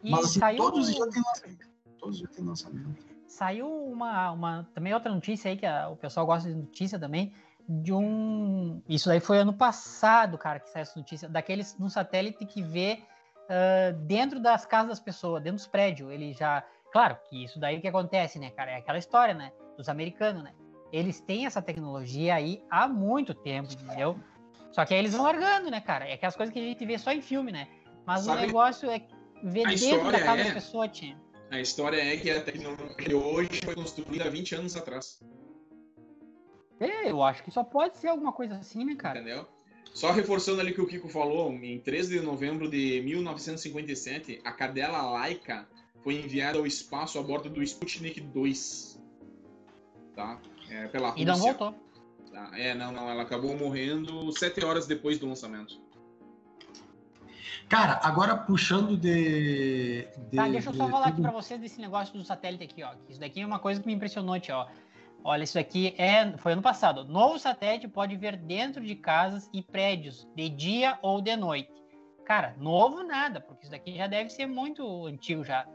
[0.02, 1.68] E Mas assim, saiu, todos os dias tem lançamento.
[1.98, 3.17] Todos os dias tem lançamento.
[3.28, 7.32] Saiu uma, uma também outra notícia aí que a- o pessoal gosta de notícia também
[7.68, 12.44] de um isso aí foi ano passado, cara, que saiu essa notícia daqueles um satélite
[12.46, 13.00] que vê
[13.50, 16.10] ah, dentro das casas das pessoas, dentro dos prédios.
[16.10, 16.62] Ele já,
[16.92, 18.70] claro, que isso daí que acontece, né, cara?
[18.72, 20.52] É aquela história, né, dos americanos, né?
[20.92, 24.18] Eles têm essa tecnologia aí há muito tempo, entendeu?
[24.72, 26.06] Só que aí eles vão largando, né, cara?
[26.08, 27.68] É aquelas coisas que a gente vê só em filme, né?
[28.06, 29.02] Mas Sabe- o negócio é
[29.42, 31.18] ver dentro da casa é- da pessoa, tinha.
[31.50, 35.20] A história é que a tecnologia de hoje foi construída há 20 anos atrás.
[36.78, 39.18] É, eu acho que só pode ser alguma coisa assim, né, cara?
[39.18, 39.46] Entendeu?
[39.94, 44.52] Só reforçando ali o que o Kiko falou, em 13 de novembro de 1957, a
[44.52, 45.66] cadela Laika
[46.04, 49.00] foi enviada ao espaço a bordo do Sputnik 2.
[50.14, 50.40] Tá?
[50.70, 51.22] É, pela Rússia.
[51.22, 51.74] E não voltou.
[52.30, 52.50] Tá?
[52.52, 55.80] É, não, não, ela acabou morrendo sete horas depois do lançamento.
[57.68, 60.08] Cara, agora puxando de.
[60.30, 62.82] de Tá, deixa eu só de falar aqui pra vocês desse negócio do satélite aqui,
[62.82, 62.94] ó.
[63.08, 64.66] Isso daqui é uma coisa que me impressionou, tia, ó.
[65.22, 67.04] Olha, isso aqui é, foi ano passado.
[67.04, 71.70] Novo satélite pode ver dentro de casas e prédios, de dia ou de noite.
[72.24, 75.66] Cara, novo nada, porque isso daqui já deve ser muito antigo já.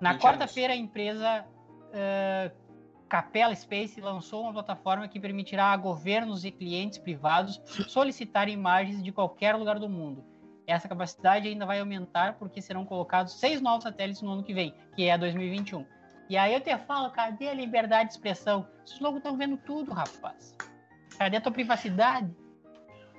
[0.00, 1.44] Na 20 quarta-feira, a empresa
[1.92, 2.50] eh,
[3.08, 9.10] Capella Space lançou uma plataforma que permitirá a governos e clientes privados solicitar imagens de
[9.10, 10.24] qualquer lugar do mundo.
[10.70, 14.74] Essa capacidade ainda vai aumentar porque serão colocados seis novos satélites no ano que vem,
[14.94, 15.84] que é 2021.
[16.28, 18.68] E aí eu te falo, cadê a liberdade de expressão?
[18.86, 20.54] Esses loucos estão vendo tudo, rapaz.
[21.18, 22.30] Cadê a tua privacidade?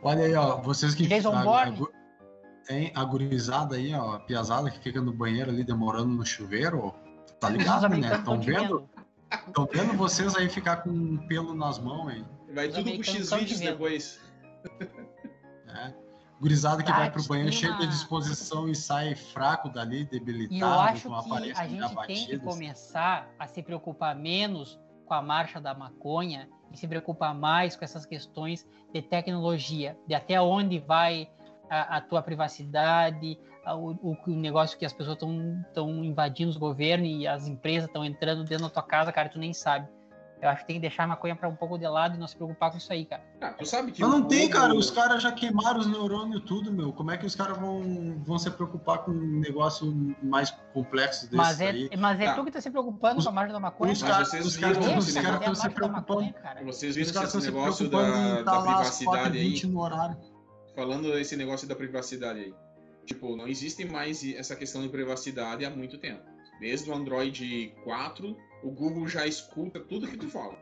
[0.02, 1.06] Olha aí, ó, vocês que.
[1.06, 1.76] Jason a, Bourne.
[1.76, 1.92] a gu-
[2.70, 6.80] Hein, a gurizada aí, ó, a piazada que fica no banheiro ali demorando no chuveiro,
[6.86, 6.92] ó,
[7.40, 8.14] tá ligado, né?
[8.16, 8.62] Estão vendo?
[8.80, 8.90] vendo.
[9.48, 12.26] Estão vendo vocês aí ficar com um pelo nas mãos, hein?
[12.54, 14.22] Vai Os tudo pro X-Vídeos depois.
[15.66, 15.94] né?
[16.42, 20.08] Gurizada que vai pro banheiro tem cheio de disposição e sai fraco dali, E eu
[20.10, 22.42] debilitado, acho que a gente tem que abatidas.
[22.44, 27.86] começar a se preocupar menos com a marcha da maconha e se preocupar mais com
[27.86, 31.30] essas questões de tecnologia, de até onde vai
[31.70, 36.58] a, a tua privacidade, a- o, o- o negócio que as pessoas estão invadindo os
[36.58, 39.88] governos e as empresas estão entrando dentro da tua casa, cara, tu nem sabe.
[40.42, 42.28] Eu acho que tem que deixar a maconha para um pouco de lado e não
[42.28, 43.22] se preocupar com isso aí, cara.
[43.40, 44.74] Ah, tu sabe que Mas não tem, cara.
[44.74, 46.92] Os caras já queimaram os neurônios tudo, meu.
[46.92, 51.36] Como é que os caras vão, vão se preocupar com um negócio mais complexo desse
[51.36, 51.90] Mas é, aí?
[51.96, 52.34] mas é Tá.
[52.34, 54.14] tu que tá se preocupando Os- com a marcha da maconha, Os cara.
[54.14, 54.80] caras estão se marcha
[55.70, 55.92] da preocupando.
[55.92, 56.64] maconha, cara?
[56.66, 59.54] Vocês Os viram caras esse estão se negócio da, da privacidade aí?
[59.54, 60.18] 4h20 no horário.
[60.76, 62.54] Falando esse negócio da privacidade aí.
[63.06, 66.22] Tipo, não existe mais essa questão de privacidade há muito tempo.
[66.60, 70.58] Desde o Android 4, o Google já escuta tudo que tu fala.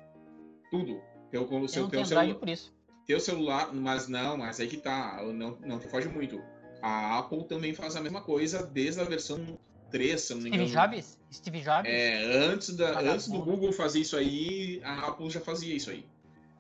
[0.72, 1.02] Tudo.
[1.32, 2.74] Teu, o Eu seu, teu, celular, por isso.
[3.06, 5.22] teu celular, mas não, mas aí que tá.
[5.34, 6.42] Não, não te foge muito.
[6.82, 9.58] A Apple também faz a mesma coisa desde a versão
[9.92, 10.88] 3, se não me Steve engano.
[10.88, 11.20] Jobs?
[11.32, 11.86] Steve Jobs?
[11.90, 13.12] É, antes, da, Vagabundo.
[13.14, 16.06] antes do Google fazer isso aí, a Apple já fazia isso aí.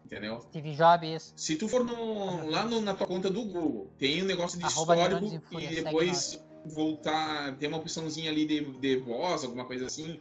[0.05, 0.41] Entendeu?
[0.41, 1.33] Steve Jobs.
[1.37, 4.65] Se tu for no- lá no- na tua conta do Google, tem um negócio de
[4.65, 9.65] Arroba histórico Fúria, e segue depois voltar, tem uma opçãozinha ali de, de voz, alguma
[9.65, 10.19] coisa assim,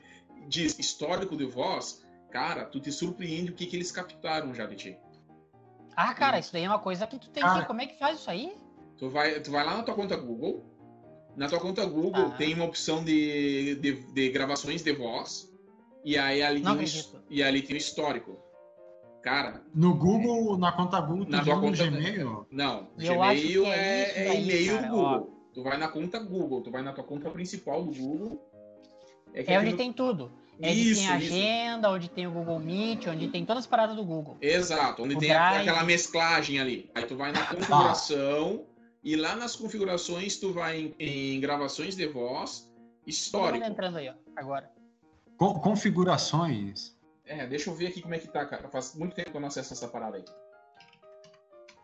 [0.49, 4.77] diz histórico de voz, cara, tu te surpreende o que, que eles captaram já de
[4.77, 4.99] ti.
[5.95, 7.61] Ah, cara, isso daí é uma coisa que tu tem Cara.
[7.61, 7.67] que.
[7.67, 8.57] Como é que faz isso aí?
[8.97, 10.65] Tu vai, tu vai lá na tua conta Google,
[11.37, 12.37] na tua conta Google Ah.
[12.37, 15.53] tem uma opção de, de, de gravações de voz,
[16.05, 16.87] e aí ali, Não tem,
[17.31, 18.39] e ali tem o histórico.
[19.23, 22.47] Cara, No Google, na conta Google, tu Na tua no conta- Gmail?
[22.51, 25.35] Não, eu acho Gmail que é é, isso é daí, e-mail cara, do Google.
[25.55, 28.48] Tu vai na conta Google, tu vai na tua conta principal do Google.
[29.33, 30.31] Que É aqui onde tem tudo.
[30.61, 31.33] É onde Isso, tem isso.
[31.35, 34.37] agenda, onde tem o Google Meet, onde tem todas as paradas do Google.
[34.41, 36.91] Exato, onde O tem a- aquela mesclagem ali.
[36.95, 38.65] Aí tu vai na configuração
[39.05, 43.65] e lá nas configurações tu vai em, em gravações de voz Todo histórico.
[43.65, 44.69] entrando aí, ó, agora.
[45.37, 46.97] Co- configurações.
[47.25, 48.69] É, deixa eu ver aqui como é que tá, cara.
[48.69, 50.25] Faz muito tempo que eu não acesso essa parada aí.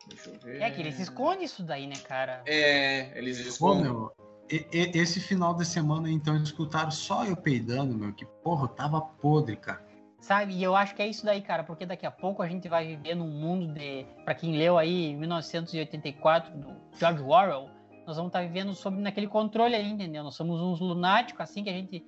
[0.08, 0.60] Deixa eu ver.
[0.60, 2.42] É que eles escondem isso daí, né, cara?
[2.46, 3.84] É, eles escondem.
[3.84, 4.12] meu,
[4.48, 8.12] esse final de semana, então, eles escutaram só eu peidando, meu.
[8.12, 9.84] Que porra, tava podre, cara.
[10.20, 10.54] Sabe?
[10.54, 12.86] E eu acho que é isso daí, cara, porque daqui a pouco a gente vai
[12.86, 14.06] viver num mundo de.
[14.24, 16.68] Pra quem leu aí 1984 do
[16.98, 17.68] George Orwell,
[18.06, 20.22] nós vamos estar tá vivendo sob naquele controle aí, entendeu?
[20.22, 22.04] Nós somos uns lunáticos, assim, que a gente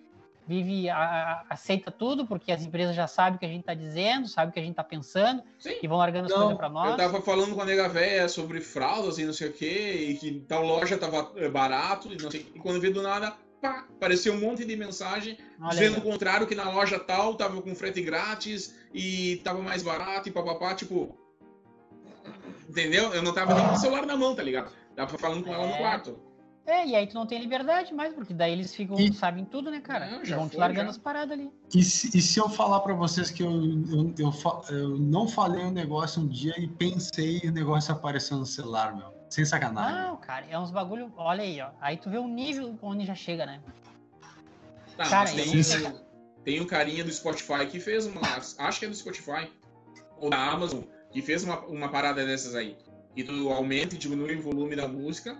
[0.46, 3.74] vive, a, a, aceita tudo, porque as empresas já sabem o que a gente está
[3.74, 5.76] dizendo, sabem o que a gente está pensando, Sim.
[5.82, 6.90] e vão largando as coisas para nós.
[6.90, 10.16] Eu tava falando com a nega véia sobre fraldas e não sei o quê, e
[10.16, 13.86] que tal loja tava eh, barato, e não sei E quando vi do nada, pá,
[13.96, 17.74] apareceu um monte de mensagem Olha dizendo o contrário, que na loja tal tava com
[17.74, 21.18] frete grátis e tava mais barato e papapá, tipo.
[22.68, 23.12] Entendeu?
[23.14, 24.72] Eu não tava nem com o celular na mão, tá ligado?
[24.94, 25.78] Tava falando com ela no é.
[25.78, 26.25] quarto.
[26.66, 29.12] É, e aí tu não tem liberdade mais, porque daí eles ficam, e...
[29.12, 30.10] sabem tudo, né, cara?
[30.10, 30.90] Não, vão te largando já.
[30.90, 31.48] as paradas ali.
[31.72, 34.32] E se, e se, eu falar para vocês que eu, eu, eu,
[34.70, 38.96] eu, não falei um negócio um dia e pensei e o negócio apareceu no celular,
[38.96, 39.14] meu?
[39.30, 39.94] Sem sacanagem.
[39.94, 41.12] Não, cara, é uns bagulho.
[41.16, 41.70] Olha aí, ó.
[41.80, 43.60] Aí tu vê o nível onde já chega, né?
[44.96, 45.62] Tá, cara, tem,
[46.44, 48.20] tem um carinha do Spotify que fez uma.
[48.58, 49.52] acho que é do Spotify.
[50.18, 52.76] Ou da Amazon, que fez uma, uma parada dessas aí.
[53.14, 55.36] E tu aumenta e diminui o volume da música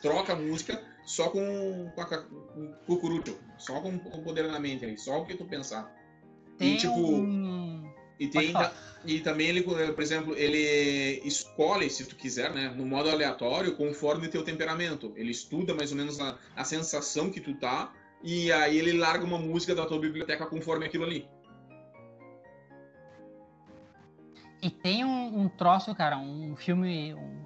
[0.00, 4.84] troca a música só com, com, a, com cucurucho, só com, com poder na mente
[4.84, 5.94] aí, só o que tu pensar.
[6.58, 6.98] Tem e tipo.
[6.98, 7.88] Um...
[8.18, 8.54] E, tem,
[9.04, 14.26] e também ele, por exemplo, ele escolhe, se tu quiser, né, no modo aleatório, conforme
[14.26, 15.12] teu temperamento.
[15.16, 17.92] Ele estuda mais ou menos a, a sensação que tu tá,
[18.22, 21.28] e aí ele larga uma música da tua biblioteca conforme aquilo ali.
[24.62, 27.44] E tem um, um troço, cara, um filme, um,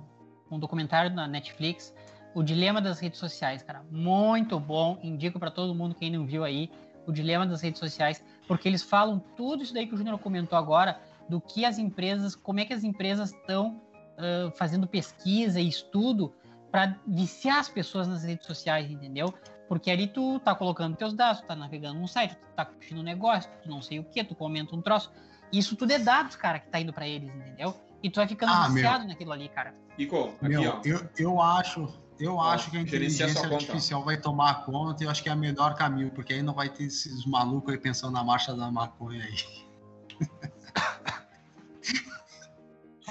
[0.52, 1.92] um documentário na Netflix
[2.34, 3.82] o Dilema das Redes Sociais, cara.
[3.90, 4.98] Muito bom.
[5.02, 6.70] Indico para todo mundo quem não viu aí.
[7.06, 8.24] O Dilema das Redes Sociais.
[8.46, 11.00] Porque eles falam tudo isso daí que o Júnior comentou agora.
[11.28, 13.80] Do que as empresas, como é que as empresas estão
[14.18, 16.32] uh, fazendo pesquisa e estudo
[16.70, 19.32] para viciar as pessoas nas redes sociais, entendeu?
[19.68, 23.00] Porque ali tu tá colocando teus dados, tu tá navegando num site, tu tá curtindo
[23.00, 25.12] um negócio, tu não sei o que, tu comenta um troço.
[25.52, 27.74] Isso tudo é dados, cara, que tá indo para eles, entendeu?
[28.02, 29.08] E tu vai ficando ah, viciado meu.
[29.08, 29.74] naquilo ali, cara.
[29.98, 30.80] Ico, aqui, meu, ó.
[30.84, 31.88] Eu, eu acho,
[32.20, 35.38] eu acho que a inteligência artificial vai tomar conta e eu acho que é o
[35.38, 39.24] melhor caminho, porque aí não vai ter esses malucos aí pensando na marcha da maconha
[39.24, 39.36] aí.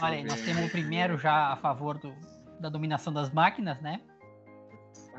[0.02, 2.14] Olha aí, nós temos o primeiro já a favor do,
[2.60, 4.00] da dominação das máquinas, né?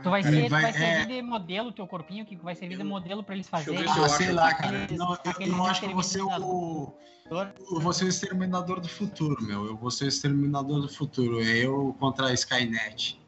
[0.03, 1.07] Tu vai, ser, vai, vai servir é...
[1.07, 3.85] de modelo teu corpinho, que vai servir de modelo para eles fazerem.
[3.87, 4.87] Ah, sei lá, cara.
[4.93, 6.95] Não, eu, eu acho que você o.
[7.31, 9.67] Eu vou ser o exterminador do futuro, meu.
[9.67, 11.41] Eu vou ser o exterminador do futuro.
[11.41, 13.20] Eu contra a Skynet.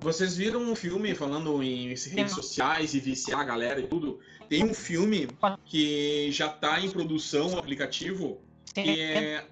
[0.00, 4.18] Vocês viram um filme falando em redes sociais e viciar a galera e tudo?
[4.48, 5.28] Tem um filme
[5.64, 8.40] que já está em produção, um aplicativo,
[8.74, 9.44] que é.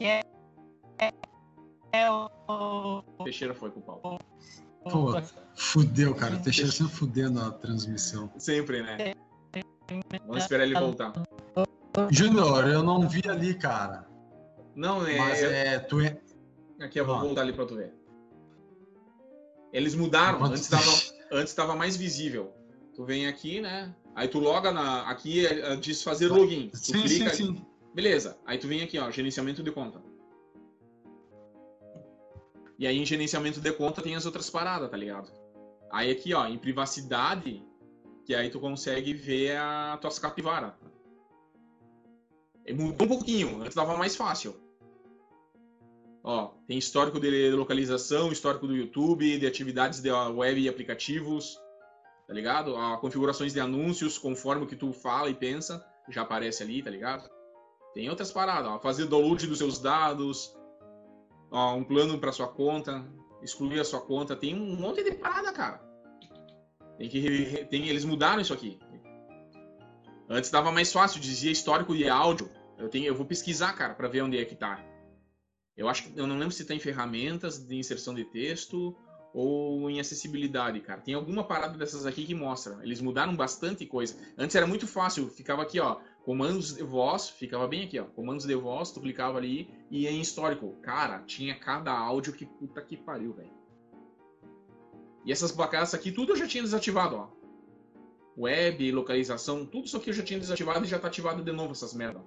[0.00, 1.12] É,
[1.92, 3.02] é o.
[3.24, 4.20] Teixeira foi com o pau.
[4.84, 5.22] Pô,
[5.56, 6.36] fudeu, cara.
[6.36, 8.30] O Teixeira sempre fudendo a transmissão.
[8.38, 9.14] Sempre, né?
[10.26, 11.12] Vamos esperar ele voltar.
[12.10, 14.06] Júnior, eu não vi ali, cara.
[14.74, 15.18] Não, é.
[15.18, 15.78] Mas é.
[15.78, 16.20] Tu é...
[16.80, 17.92] Aqui, eu vou voltar ali pra tu ver.
[19.74, 22.54] Eles mudaram, antes estava antes tava mais visível.
[22.94, 23.92] Tu vem aqui, né?
[24.14, 25.02] Aí tu loga na.
[25.10, 26.68] Aqui é, é diz fazer login.
[26.68, 27.66] Tu sim, clica, sim, sim.
[27.92, 28.38] Beleza.
[28.46, 30.00] Aí tu vem aqui, ó, gerenciamento de conta.
[32.78, 35.32] E aí em gerenciamento de conta tem as outras paradas, tá ligado?
[35.90, 37.60] Aí aqui, ó, em privacidade,
[38.24, 40.76] que aí tu consegue ver a tuas capivara.
[42.72, 44.54] Mudou um pouquinho, antes tava mais fácil.
[46.26, 51.60] Ó, tem histórico de localização, histórico do YouTube, de atividades de web e aplicativos,
[52.26, 52.74] tá ligado?
[52.74, 56.88] Ó, configurações de anúncios conforme o que tu fala e pensa, já aparece ali, tá
[56.88, 57.28] ligado?
[57.92, 60.56] Tem outras paradas, ó, fazer download dos seus dados,
[61.50, 63.04] ó, um plano para sua conta,
[63.42, 65.78] excluir a sua conta, tem um monte de parada, cara.
[66.96, 68.78] Tem que tem, eles mudaram isso aqui.
[70.26, 72.50] Antes dava mais fácil, dizia histórico de áudio.
[72.78, 74.82] Eu tenho, eu vou pesquisar, cara, para ver onde é que tá.
[75.76, 78.96] Eu acho que eu não lembro se tem ferramentas de inserção de texto
[79.32, 81.00] ou em acessibilidade, cara.
[81.00, 82.78] Tem alguma parada dessas aqui que mostra.
[82.82, 84.16] Eles mudaram bastante coisa.
[84.38, 88.46] Antes era muito fácil, ficava aqui, ó, comandos de voz, ficava bem aqui, ó, comandos
[88.46, 90.76] de voz, tu clicava ali e em histórico.
[90.80, 93.50] Cara, tinha cada áudio que puta que pariu, velho.
[95.24, 97.28] E essas bacanas aqui, tudo eu já tinha desativado, ó.
[98.36, 101.72] Web, localização, tudo isso aqui eu já tinha desativado e já tá ativado de novo
[101.72, 102.20] essas merda.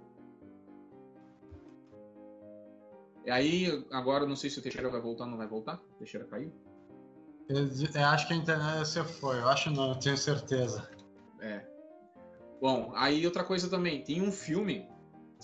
[3.28, 5.76] E aí, agora não sei se o Teixeira vai voltar ou não vai voltar.
[5.76, 6.50] O Teixeira caiu.
[7.50, 9.40] Eu, eu, acho que a internet você foi.
[9.40, 10.90] Eu acho não, eu tenho certeza.
[11.42, 11.62] É.
[12.62, 14.02] Bom, aí outra coisa também.
[14.02, 14.88] Tem um filme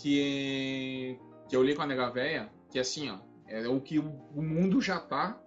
[0.01, 1.19] que,
[1.49, 3.19] que eu li com a Nega Véia, que é assim, ó.
[3.49, 5.37] É o que o mundo já tá,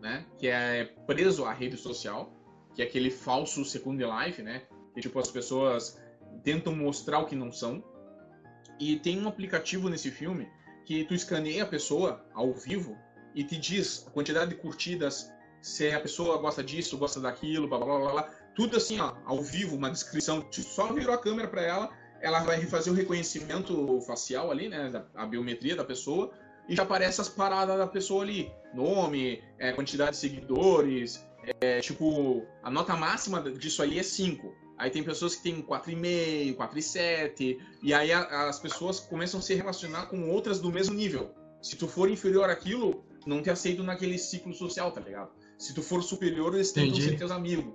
[0.00, 0.24] né?
[0.38, 2.32] Que é preso à rede social,
[2.74, 4.62] que é aquele falso Second Life, né?
[4.94, 6.00] Que tipo, as pessoas
[6.42, 7.84] tentam mostrar o que não são.
[8.80, 10.48] E tem um aplicativo nesse filme
[10.84, 12.96] que tu escaneia a pessoa ao vivo
[13.34, 17.78] e te diz a quantidade de curtidas, se a pessoa gosta disso, gosta daquilo, blá
[17.78, 18.30] blá blá blá.
[18.54, 20.42] Tudo assim, ó, ao vivo, uma descrição.
[20.42, 25.04] Tu só virou a câmera para ela, ela vai fazer o reconhecimento facial ali, né?
[25.14, 26.30] A biometria da pessoa,
[26.68, 28.52] e já aparece as paradas da pessoa ali.
[28.72, 31.24] Nome, é, quantidade de seguidores.
[31.60, 34.63] É, tipo, a nota máxima disso aí é 5.
[34.76, 39.54] Aí tem pessoas que têm 4,5, 4,7, e aí a, as pessoas começam a se
[39.54, 41.32] relacionar com outras do mesmo nível.
[41.62, 45.30] Se tu for inferior àquilo, não te aceitam naquele ciclo social, tá ligado?
[45.58, 47.72] Se tu for superior, eles tentam ser teus amigos.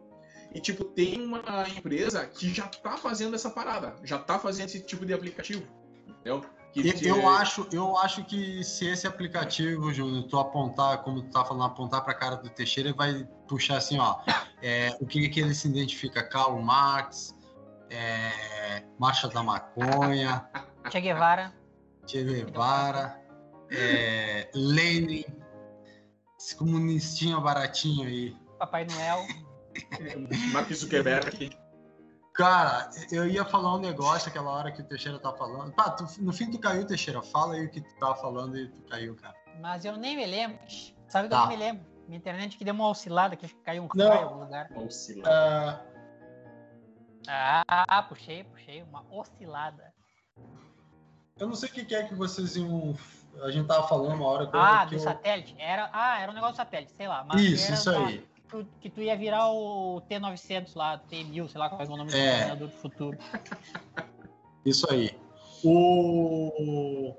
[0.54, 4.82] E, tipo, tem uma empresa que já tá fazendo essa parada, já tá fazendo esse
[4.82, 5.64] tipo de aplicativo,
[6.08, 6.44] entendeu?
[6.72, 11.44] Que, eu, acho, eu acho que se esse aplicativo, Júnior, tu apontar, como tu tá
[11.44, 14.20] falando, apontar pra cara do Teixeira, ele vai puxar assim, ó,
[14.62, 16.22] é, o que, que ele se identifica?
[16.22, 17.36] Karl Marx,
[17.90, 20.48] é, Marcha da Maconha...
[20.92, 21.54] Che Guevara.
[22.06, 23.20] Che Guevara,
[23.72, 25.26] é, Lenin,
[26.40, 28.38] esse comunistinho baratinho aí.
[28.60, 29.26] Papai Noel.
[30.52, 31.50] Mark Zuckerberg.
[32.40, 35.74] Cara, eu ia falar um negócio aquela hora que o Teixeira tá falando.
[35.74, 37.22] Pá, tu, no fim tu caiu, Teixeira.
[37.22, 39.36] Fala aí o que tu tava falando e tu caiu, cara.
[39.60, 40.58] Mas eu nem me lembro.
[41.10, 41.36] Sabe que tá.
[41.36, 41.86] eu não me lembro?
[42.08, 44.72] Minha internet que deu uma oscilada, que caiu um raio em algum lugar.
[44.72, 45.84] Uma oscilada.
[45.84, 47.26] Uh...
[47.28, 48.84] Ah, puxei, puxei.
[48.84, 49.94] Uma oscilada.
[51.38, 52.96] Eu não sei o que é que vocês iam.
[53.44, 54.50] A gente tava falando uma hora.
[54.54, 55.00] Ah, do eu...
[55.00, 55.58] satélite?
[55.60, 55.90] Era...
[55.92, 57.28] Ah, era um negócio do satélite, sei lá.
[57.36, 61.82] isso, isso aí tu, que tu ia virar o T900 lá, T1000, sei lá qual
[61.82, 62.56] é o nome é.
[62.56, 63.18] do do futuro.
[64.66, 65.12] Isso aí.
[65.64, 67.14] O...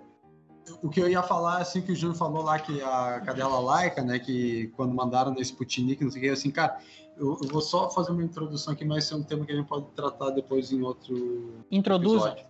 [0.83, 4.03] o que eu ia falar, assim, que o Júnior falou lá, que a cadela laica,
[4.03, 6.79] né, que quando mandaram nesse Sputnik, não sei o que, assim, cara,
[7.17, 9.67] eu, eu, vou só fazer uma introdução aqui, mas é um tema que a gente
[9.69, 12.29] pode tratar depois em outro Introduza.
[12.29, 12.47] Episódio.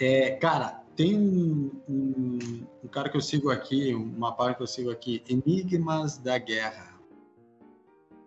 [0.00, 4.66] É, cara, tem um, um, um, cara que eu sigo aqui, uma página que eu
[4.66, 6.93] sigo aqui, Enigmas da Guerra.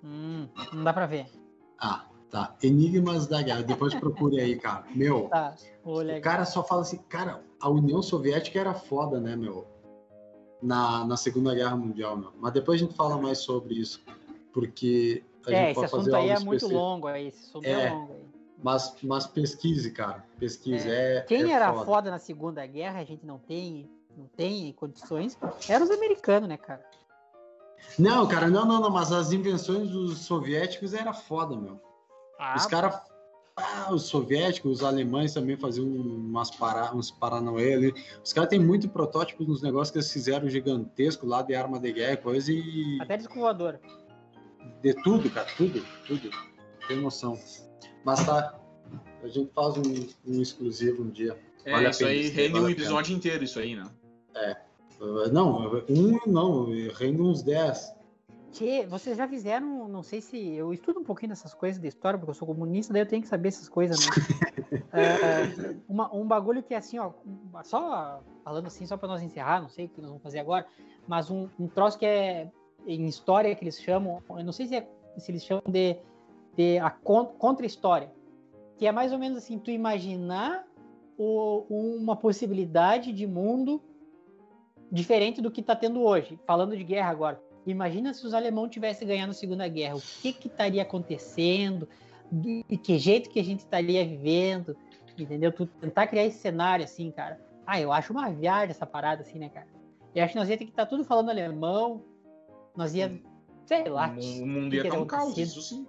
[0.03, 1.27] Hum, não dá pra ver.
[1.79, 2.55] Ah, tá.
[2.61, 3.63] Enigmas da Guerra.
[3.63, 4.85] Depois procure aí, cara.
[4.93, 5.55] Meu, tá.
[5.83, 9.67] o cara só fala assim, cara, a União Soviética era foda, né, meu?
[10.61, 12.31] Na, na Segunda Guerra Mundial, meu.
[12.39, 14.03] Mas depois a gente fala mais sobre isso,
[14.51, 17.87] porque a é, gente pode fazer algo aí é muito longo, aí, esse assunto é,
[17.87, 18.27] é longo aí.
[18.63, 20.25] Mas, mas pesquise, cara.
[20.39, 20.89] Pesquise.
[20.89, 21.17] É.
[21.17, 21.85] é Quem é era foda.
[21.85, 25.37] foda na Segunda Guerra, a gente não tem, não tem condições.
[25.69, 26.83] Eram os americanos, né, cara?
[27.97, 31.81] Não, cara, não, não, não, mas as invenções dos soviéticos era foda, meu.
[32.39, 32.99] Ah, os caras.
[33.55, 37.93] Ah, os soviéticos, os alemães também faziam umas para, uns paranauê ali.
[38.23, 41.91] Os caras têm muito protótipo nos negócios que eles fizeram gigantesco lá de arma de
[41.91, 42.99] guerra e coisa e.
[43.01, 43.79] Até de voador.
[44.83, 46.29] De tudo, cara, tudo, tudo.
[46.87, 47.39] Tem noção.
[48.05, 48.59] Mas tá.
[49.23, 51.37] A gente faz um, um exclusivo um dia.
[51.65, 53.89] É, vale isso aí rende um episódio inteiro, isso aí, né?
[54.35, 54.66] É.
[55.31, 57.95] Não, um não, rende uns 10.
[58.51, 60.37] Que vocês já fizeram, não sei se.
[60.55, 63.21] Eu estudo um pouquinho dessas coisas de história, porque eu sou comunista, daí eu tenho
[63.21, 64.11] que saber essas coisas, né?
[64.93, 67.11] é, uma, um bagulho que é assim, ó,
[67.63, 70.65] só falando assim, só para nós encerrar, não sei o que nós vamos fazer agora,
[71.07, 72.49] mas um, um troço que é
[72.87, 75.97] em história que eles chamam, eu não sei se, é, se eles chamam de,
[76.55, 78.11] de a contra-história,
[78.77, 80.65] que é mais ou menos assim, tu imaginar
[81.17, 83.81] o, uma possibilidade de mundo
[84.91, 86.39] diferente do que está tendo hoje.
[86.45, 90.33] Falando de guerra agora, imagina se os alemães tivessem ganhado a Segunda Guerra, o que
[90.33, 91.87] que estaria acontecendo,
[92.31, 94.75] de que jeito que a gente estaria vivendo,
[95.17, 95.51] entendeu?
[95.51, 97.39] Tu tentar criar esse cenário assim, cara.
[97.65, 99.67] Ah, eu acho uma viagem essa parada assim, né, cara?
[100.15, 102.03] Eu acho que nós ia ter que estar tá tudo falando alemão,
[102.75, 103.21] nós ia,
[103.65, 104.15] sei lá.
[104.41, 105.85] O mundo ia estar um caos, isso sim.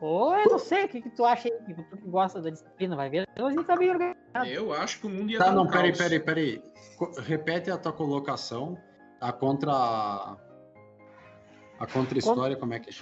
[0.00, 1.74] Ou eu não sei, o que, que tu acha aí?
[1.74, 3.26] Tu que gosta da disciplina, vai ver?
[3.34, 4.46] A gente tá bem organizado.
[4.46, 6.62] Eu acho que o mundo ia Tá, não, um peraí, peraí, peraí.
[7.18, 8.78] Repete a tua colocação.
[9.20, 9.72] A contra.
[9.72, 10.36] A
[11.92, 12.92] contra-história, como é que é?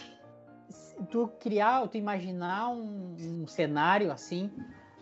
[1.10, 4.50] Tu criar, tu imaginar um, um cenário assim,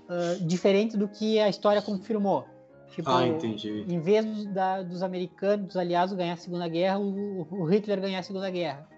[0.09, 2.47] uh, diferente do que a história confirmou.
[2.91, 3.85] Tipo, ah, entendi.
[3.89, 8.01] Em vez dos, da, dos americanos, dos aliados ganhar a Segunda Guerra, o, o Hitler
[8.01, 8.89] ganhar a Segunda Guerra.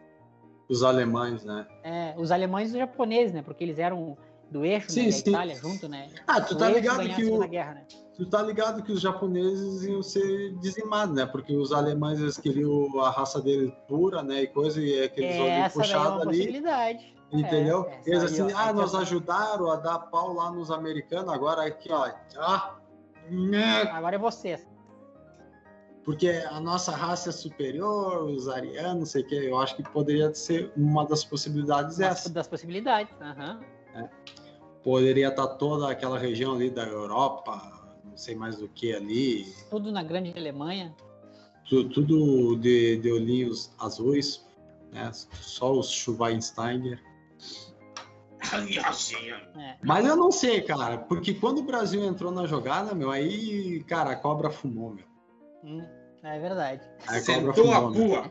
[0.68, 1.66] Os alemães, né?
[1.82, 3.42] É, os alemães e os japoneses, né?
[3.42, 4.16] Porque eles eram
[4.50, 6.08] do eixo sim, né, da Itália junto, né?
[6.26, 7.48] Ah, tu tá ligado que o...
[7.48, 7.84] Guerra, né?
[8.16, 11.26] Tu tá ligado que os japoneses iam ser dizimados, né?
[11.26, 14.42] Porque os alemães eles queriam a raça deles pura, né?
[14.42, 16.38] E coisa, e aqueles é, olhos puxados é ali.
[16.38, 17.16] Possibilidade.
[17.32, 17.84] Entendeu?
[17.86, 22.10] É, eles assim, ah, nos ajudaram a dar pau lá nos americanos, agora aqui, ó.
[22.38, 22.76] Ah,
[23.28, 23.82] né?
[23.92, 24.66] Agora é vocês
[26.06, 29.82] porque a nossa raça é superior, os arianos, não sei o que, eu acho que
[29.82, 32.30] poderia ser uma das possibilidades uma essa.
[32.30, 33.58] Das possibilidades, aham.
[33.58, 34.00] Uhum.
[34.00, 34.10] É.
[34.84, 37.60] poderia estar toda aquela região ali da Europa,
[38.04, 39.52] não sei mais do que ali.
[39.68, 40.94] Tudo na grande Alemanha.
[41.68, 44.46] Tudo, tudo de, de olhinhos azuis,
[44.92, 45.10] né?
[45.12, 47.02] Só os Schweinsteiger.
[49.56, 49.76] É.
[49.82, 54.10] Mas eu não sei, cara, porque quando o Brasil entrou na jogada, meu, aí, cara,
[54.10, 55.15] a cobra fumou, meu.
[55.66, 55.84] Hum,
[56.22, 56.82] é verdade.
[57.08, 58.30] Aí a cobra Sentou a pua.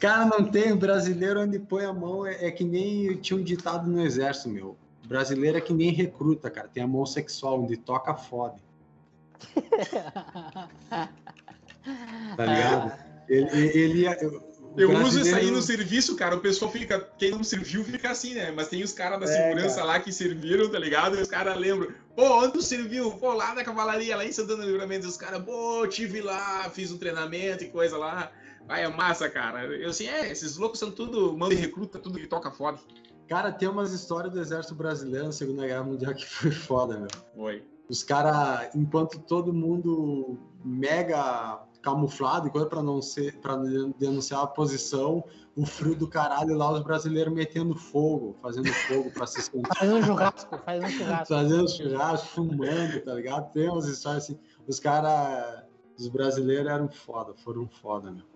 [0.00, 3.88] Cara, não tem brasileiro onde põe a mão, é, é que nem tinha um ditado
[3.88, 4.76] no exército, meu.
[5.06, 6.68] Brasileiro é que nem recruta, cara.
[6.68, 8.60] Tem a mão sexual, onde toca fode,
[10.90, 12.92] tá ligado?
[13.28, 14.40] Ele, ele, ele-
[14.76, 16.36] Eu uso isso aí brasileiro- no serviço, cara.
[16.36, 17.00] O pessoal fica.
[17.18, 18.50] Quem não serviu fica assim, né?
[18.54, 21.16] Mas tem os caras da É, segurança lá que serviram, tá ligado?
[21.16, 21.90] E os caras lembram.
[22.14, 23.10] Pô, onde tu serviu?
[23.12, 25.06] Pô, lá na cavalaria, lá em Santana Livramento.
[25.06, 28.30] E os caras, pô, tive lá, fiz um treinamento e coisa lá.
[28.66, 29.64] Vai, é massa, cara.
[29.66, 32.78] Eu assim, é, esses loucos são tudo manda e recruta, tudo que toca foda.
[33.28, 37.08] Cara, tem umas histórias do exército brasileiro na Segunda Guerra Mundial que foi foda, meu.
[37.44, 37.62] Oi.
[37.88, 43.56] Os caras, enquanto todo mundo mega camuflado e coisa pra não ser para
[43.96, 45.22] denunciar a posição,
[45.54, 49.98] o frio do caralho lá os brasileiros metendo fogo, fazendo fogo pra se esquentar, Fazendo
[49.98, 51.34] um churrasco, fazendo churrasco.
[51.34, 53.52] fazendo churrasco, fumando, tá ligado?
[53.52, 55.62] Tem umas histórias assim, os caras,
[55.96, 58.35] os brasileiros eram foda, foram foda, meu.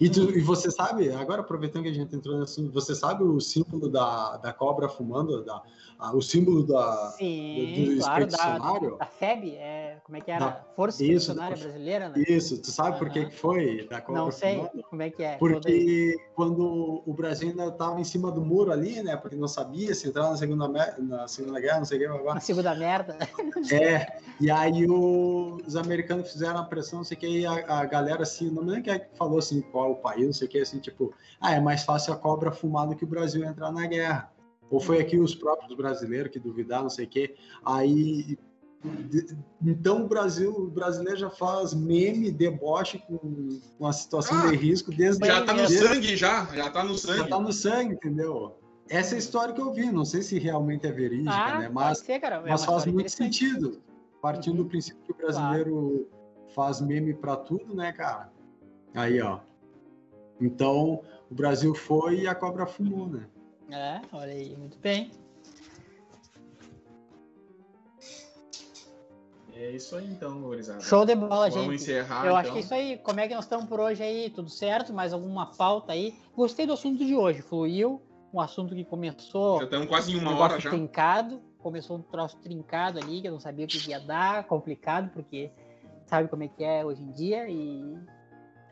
[0.00, 3.24] E, tu, e você sabe, agora aproveitando que a gente entrou nesse assunto, você sabe
[3.24, 5.62] o símbolo da, da cobra fumando, da,
[5.98, 8.96] a- o símbolo da, Sim, do claro, da, expedicionário?
[8.98, 10.44] da FEB, é, como é que era?
[10.46, 12.24] Da- Força isso, Expedicionária da- Brasileira, né?
[12.28, 14.82] Isso, tu sabe por que que foi da cobra Não sei fumando?
[14.90, 15.36] como é que é.
[15.38, 19.16] Porque quando o Brasil ainda estava em cima do muro ali, né?
[19.16, 20.68] Porque não sabia se entrar na segunda,
[20.98, 22.34] na segunda guerra, não sei o que, blá, blá.
[22.34, 23.16] Na segunda merda.
[23.72, 24.06] É,
[24.40, 27.84] e aí o- os americanos fizeram a pressão, não sei o que, e a, a
[27.84, 30.46] galera assim, não me lembro quem é que falou assim, qual o país, não sei
[30.46, 33.44] o que, assim, tipo, ah, é mais fácil a cobra fumar do que o Brasil
[33.44, 34.32] entrar na guerra.
[34.70, 37.34] Ou foi aqui os próprios brasileiros que duvidaram, não sei o que.
[37.64, 38.38] Aí.
[39.64, 43.18] Então o Brasil, o brasileiro já faz meme, deboche com,
[43.78, 46.46] com a situação Ah, de risco desde Já tá no desde- sangue, já.
[46.54, 47.28] Já tá no já sangue.
[47.28, 48.56] tá no sangue, entendeu?
[48.88, 51.68] Essa é a história que eu vi, não sei se realmente é verídica, Ah, né?
[51.68, 52.36] Mas ser, cara.
[52.36, 53.80] é mas faz muito sentido.
[54.22, 54.64] Partindo Uhum.
[54.64, 56.08] do princípio que o brasileiro
[56.54, 58.32] faz meme pra tudo, né, cara?
[58.94, 59.40] Aí, ó.
[60.40, 63.26] Então, o Brasil foi e a cobra fumou, né?
[63.70, 65.10] É, olha aí, muito bem.
[69.54, 70.80] É isso aí então, gurizada.
[70.80, 71.74] Show de bola, Vamos gente.
[71.74, 72.20] encerrar.
[72.24, 72.36] Eu então.
[72.38, 72.98] acho que é isso aí.
[72.98, 74.30] Como é que nós estamos por hoje aí?
[74.30, 74.90] Tudo certo?
[74.92, 76.14] Mais alguma pauta aí?
[76.34, 77.42] Gostei do assunto de hoje.
[77.42, 78.00] Fluiu.
[78.32, 80.70] Um assunto que começou Já estamos quase em um uma negócio hora já.
[80.70, 81.42] trincado.
[81.58, 84.44] Começou um troço trincado ali, que eu não sabia o que ia dar.
[84.44, 85.50] Complicado, porque
[86.06, 87.46] sabe como é que é hoje em dia.
[87.50, 87.98] E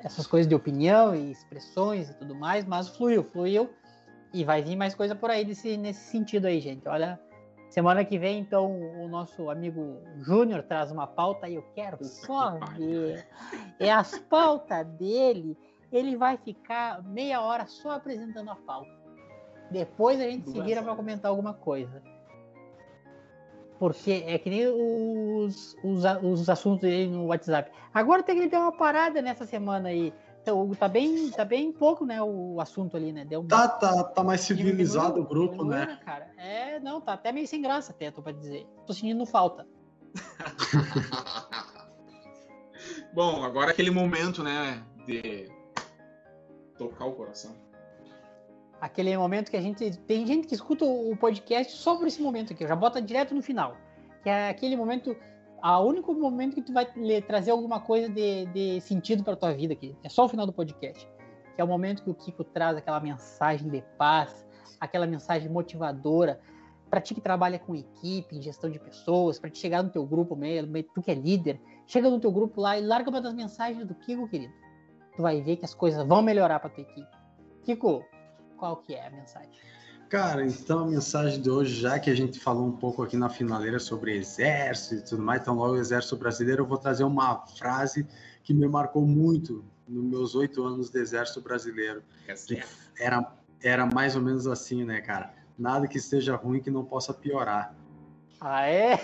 [0.01, 2.65] essas coisas de opinião e expressões e tudo mais.
[2.65, 3.71] Mas fluiu, fluiu.
[4.33, 6.87] E vai vir mais coisa por aí desse, nesse sentido aí, gente.
[6.87, 7.19] Olha,
[7.71, 11.55] semana que vem, então, o nosso amigo Júnior traz uma pauta aí.
[11.55, 13.27] Eu quero só ver.
[13.79, 15.57] É as pautas dele.
[15.91, 18.91] Ele vai ficar meia hora só apresentando a pauta.
[19.71, 22.03] Depois a gente se vira para comentar alguma coisa.
[23.79, 27.71] Porque é que nem os, os, os assuntos dele no WhatsApp.
[27.95, 30.13] Agora tem que ele dar uma parada nessa semana aí.
[30.43, 33.25] Então, tá bem, tá bem pouco, né, o assunto ali, né?
[33.25, 35.99] Deu um Tá, tá, tá mais civilizado o grupo, né?
[36.05, 36.29] cara?
[36.39, 38.67] É, não, tá até meio sem graça, até, tô pra dizer.
[38.87, 39.67] Tô sentindo falta.
[43.13, 45.51] Bom, agora aquele momento, né, de
[46.79, 47.55] tocar o coração.
[48.81, 49.97] Aquele momento que a gente.
[50.07, 53.43] Tem gente que escuta o podcast só por esse momento aqui, já bota direto no
[53.43, 53.77] final.
[54.23, 55.17] Que é aquele momento.
[55.61, 56.87] A único momento que tu vai
[57.27, 59.97] trazer alguma coisa de, de sentido pra tua vida aqui.
[60.05, 61.09] É só o final do podcast.
[61.57, 64.47] Que é o momento que o Kiko traz aquela mensagem de paz,
[64.81, 66.41] aquela mensagem motivadora.
[66.89, 70.07] Pra ti que trabalha com equipe, em gestão de pessoas, pra te chegar no teu
[70.07, 73.35] grupo mesmo, tu que é líder, chega no teu grupo lá e larga uma das
[73.35, 74.55] mensagens do Kiko, querido.
[75.17, 77.19] Tu vai ver que as coisas vão melhorar pra tua equipe.
[77.65, 78.05] Kiko,
[78.59, 79.51] qual que é a mensagem?
[80.09, 83.29] Cara, então a mensagem de hoje, já que a gente falou um pouco aqui na
[83.29, 87.47] finaleira sobre exército e tudo mais, então logo o exército brasileiro, eu vou trazer uma
[87.47, 88.07] frase
[88.43, 92.03] que me marcou muito nos meus oito anos de exército brasileiro.
[92.99, 93.33] Era,
[93.63, 95.35] era mais ou menos assim, né, cara?
[95.59, 97.75] Nada que esteja ruim que não possa piorar.
[98.41, 98.97] Aê!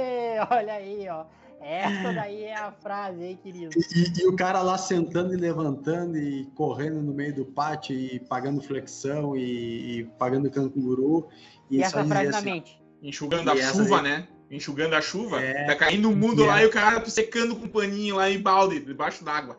[0.50, 1.26] Olha aí, ó.
[1.60, 3.70] Essa daí é a frase, hein, querido?
[3.76, 8.20] E, e o cara lá sentando e levantando e correndo no meio do pátio e
[8.20, 11.28] pagando flexão e, e pagando canguru.
[11.70, 12.80] E, só essa frase na assim, mente.
[13.02, 14.02] Enxugando a E chuva, aí?
[14.02, 14.28] né?
[14.50, 15.40] Enxugando a chuva.
[15.42, 15.64] É.
[15.64, 16.64] Tá caindo o mundo E lá é.
[16.64, 19.58] e o cara secando com um paninho lá em balde, debaixo d'água.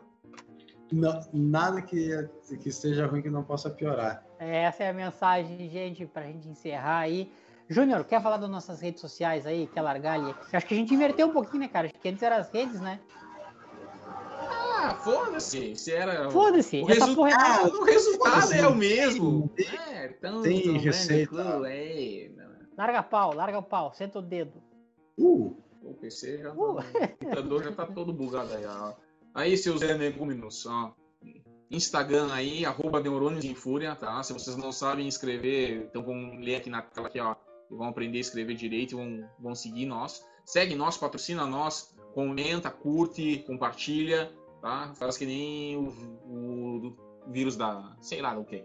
[0.90, 2.08] "Não- nada que,
[2.62, 4.24] que esteja ruim que não possa piorar.
[4.38, 7.30] Essa é a mensagem, gente, pra gente encerrar aí.
[7.68, 9.66] Júnior, quer falar das nossas redes sociais aí?
[9.66, 10.34] Quer largar ali?
[10.52, 11.86] Acho que a gente inverteu um pouquinho, né, cara?
[11.86, 12.98] Acho que antes eram as redes, né?
[14.10, 15.74] Ah, foda-se.
[15.76, 16.30] Se era.
[16.30, 16.82] Foda-se.
[16.82, 18.58] O, essa resu- porra é Ah, o resultado Foda-se.
[18.58, 19.48] é o mesmo.
[19.54, 21.58] Tem- É, então, tem então, receita.
[21.60, 22.48] né, é, não.
[22.76, 24.62] Larga pau, larga o pau, senta o dedo.
[25.18, 26.78] Uh, O PC já tá, Uh.
[26.78, 26.82] o
[27.18, 28.64] computador já tá todo bugado aí.
[28.66, 28.92] ó.
[29.34, 30.92] Aí, seus energúmenos, ó.
[31.70, 34.22] Instagram aí, arroba Neurônios em Fúria, tá?
[34.22, 37.34] Se vocês não sabem escrever, então vão ler aqui na tela aqui, ó.
[37.70, 40.24] E vão aprender a escrever direito, vão, vão seguir nós.
[40.44, 44.92] Segue nós, patrocina nós, comenta, curte, compartilha, tá?
[44.94, 45.88] Faz que nem o,
[46.26, 46.96] o
[47.28, 47.94] vírus da.
[48.00, 48.64] sei lá o que.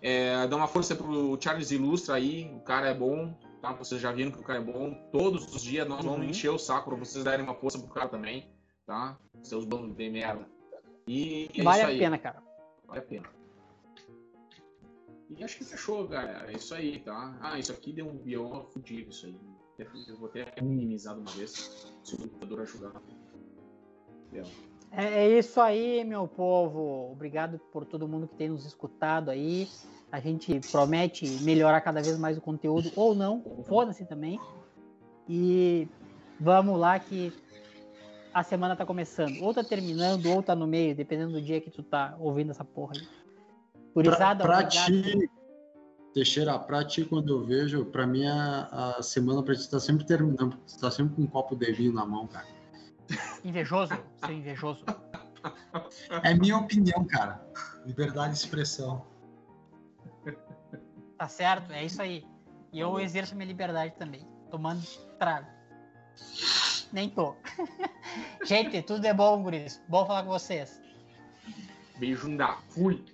[0.00, 3.72] É, dá uma força pro Charles Ilustra aí, o cara é bom, tá?
[3.72, 4.94] Vocês já viram que o cara é bom.
[5.10, 6.30] Todos os dias nós vamos Uhum.
[6.30, 8.48] encher o saco pra vocês darem uma força pro cara também,
[8.86, 9.18] tá?
[9.42, 10.46] Seus bandos de merda.
[11.08, 11.98] E é vale a aí.
[11.98, 12.40] pena, cara.
[12.86, 13.37] Vale a pena.
[15.30, 16.50] E acho que fechou, galera.
[16.50, 17.36] É isso aí, tá?
[17.40, 19.36] Ah, isso aqui deu um BO fudido, isso aí.
[20.08, 23.00] Eu vou até minimizar uma vez, se o computador ajudar.
[24.90, 27.12] É, é isso aí, meu povo.
[27.12, 29.68] Obrigado por todo mundo que tem nos escutado aí.
[30.10, 34.40] A gente promete melhorar cada vez mais o conteúdo, ou não, foda-se também.
[35.28, 35.86] E
[36.40, 37.32] vamos lá que
[38.32, 39.42] a semana tá começando.
[39.42, 42.64] Ou tá terminando, ou tá no meio, dependendo do dia que tu tá ouvindo essa
[42.64, 43.17] porra aí.
[43.94, 44.86] Pra, Gurizada, pra obrigado.
[44.86, 45.30] ti,
[46.14, 50.04] Teixeira, pra ti, quando eu vejo, pra mim a, a semana pra ti tá sempre
[50.04, 52.46] terminando, tu tá sempre com um copo de vinho na mão, cara.
[53.44, 54.84] Invejoso, seu invejoso.
[56.22, 57.46] É minha opinião, cara.
[57.86, 59.04] Liberdade de expressão.
[61.16, 62.24] Tá certo, é isso aí.
[62.72, 64.82] E eu exerço minha liberdade também, tomando
[65.18, 65.46] trago.
[66.92, 67.34] Nem tô.
[68.44, 69.80] Gente, tudo é bom, guris.
[69.88, 70.80] Bom falar com vocês.
[71.98, 73.04] Beijo da fui.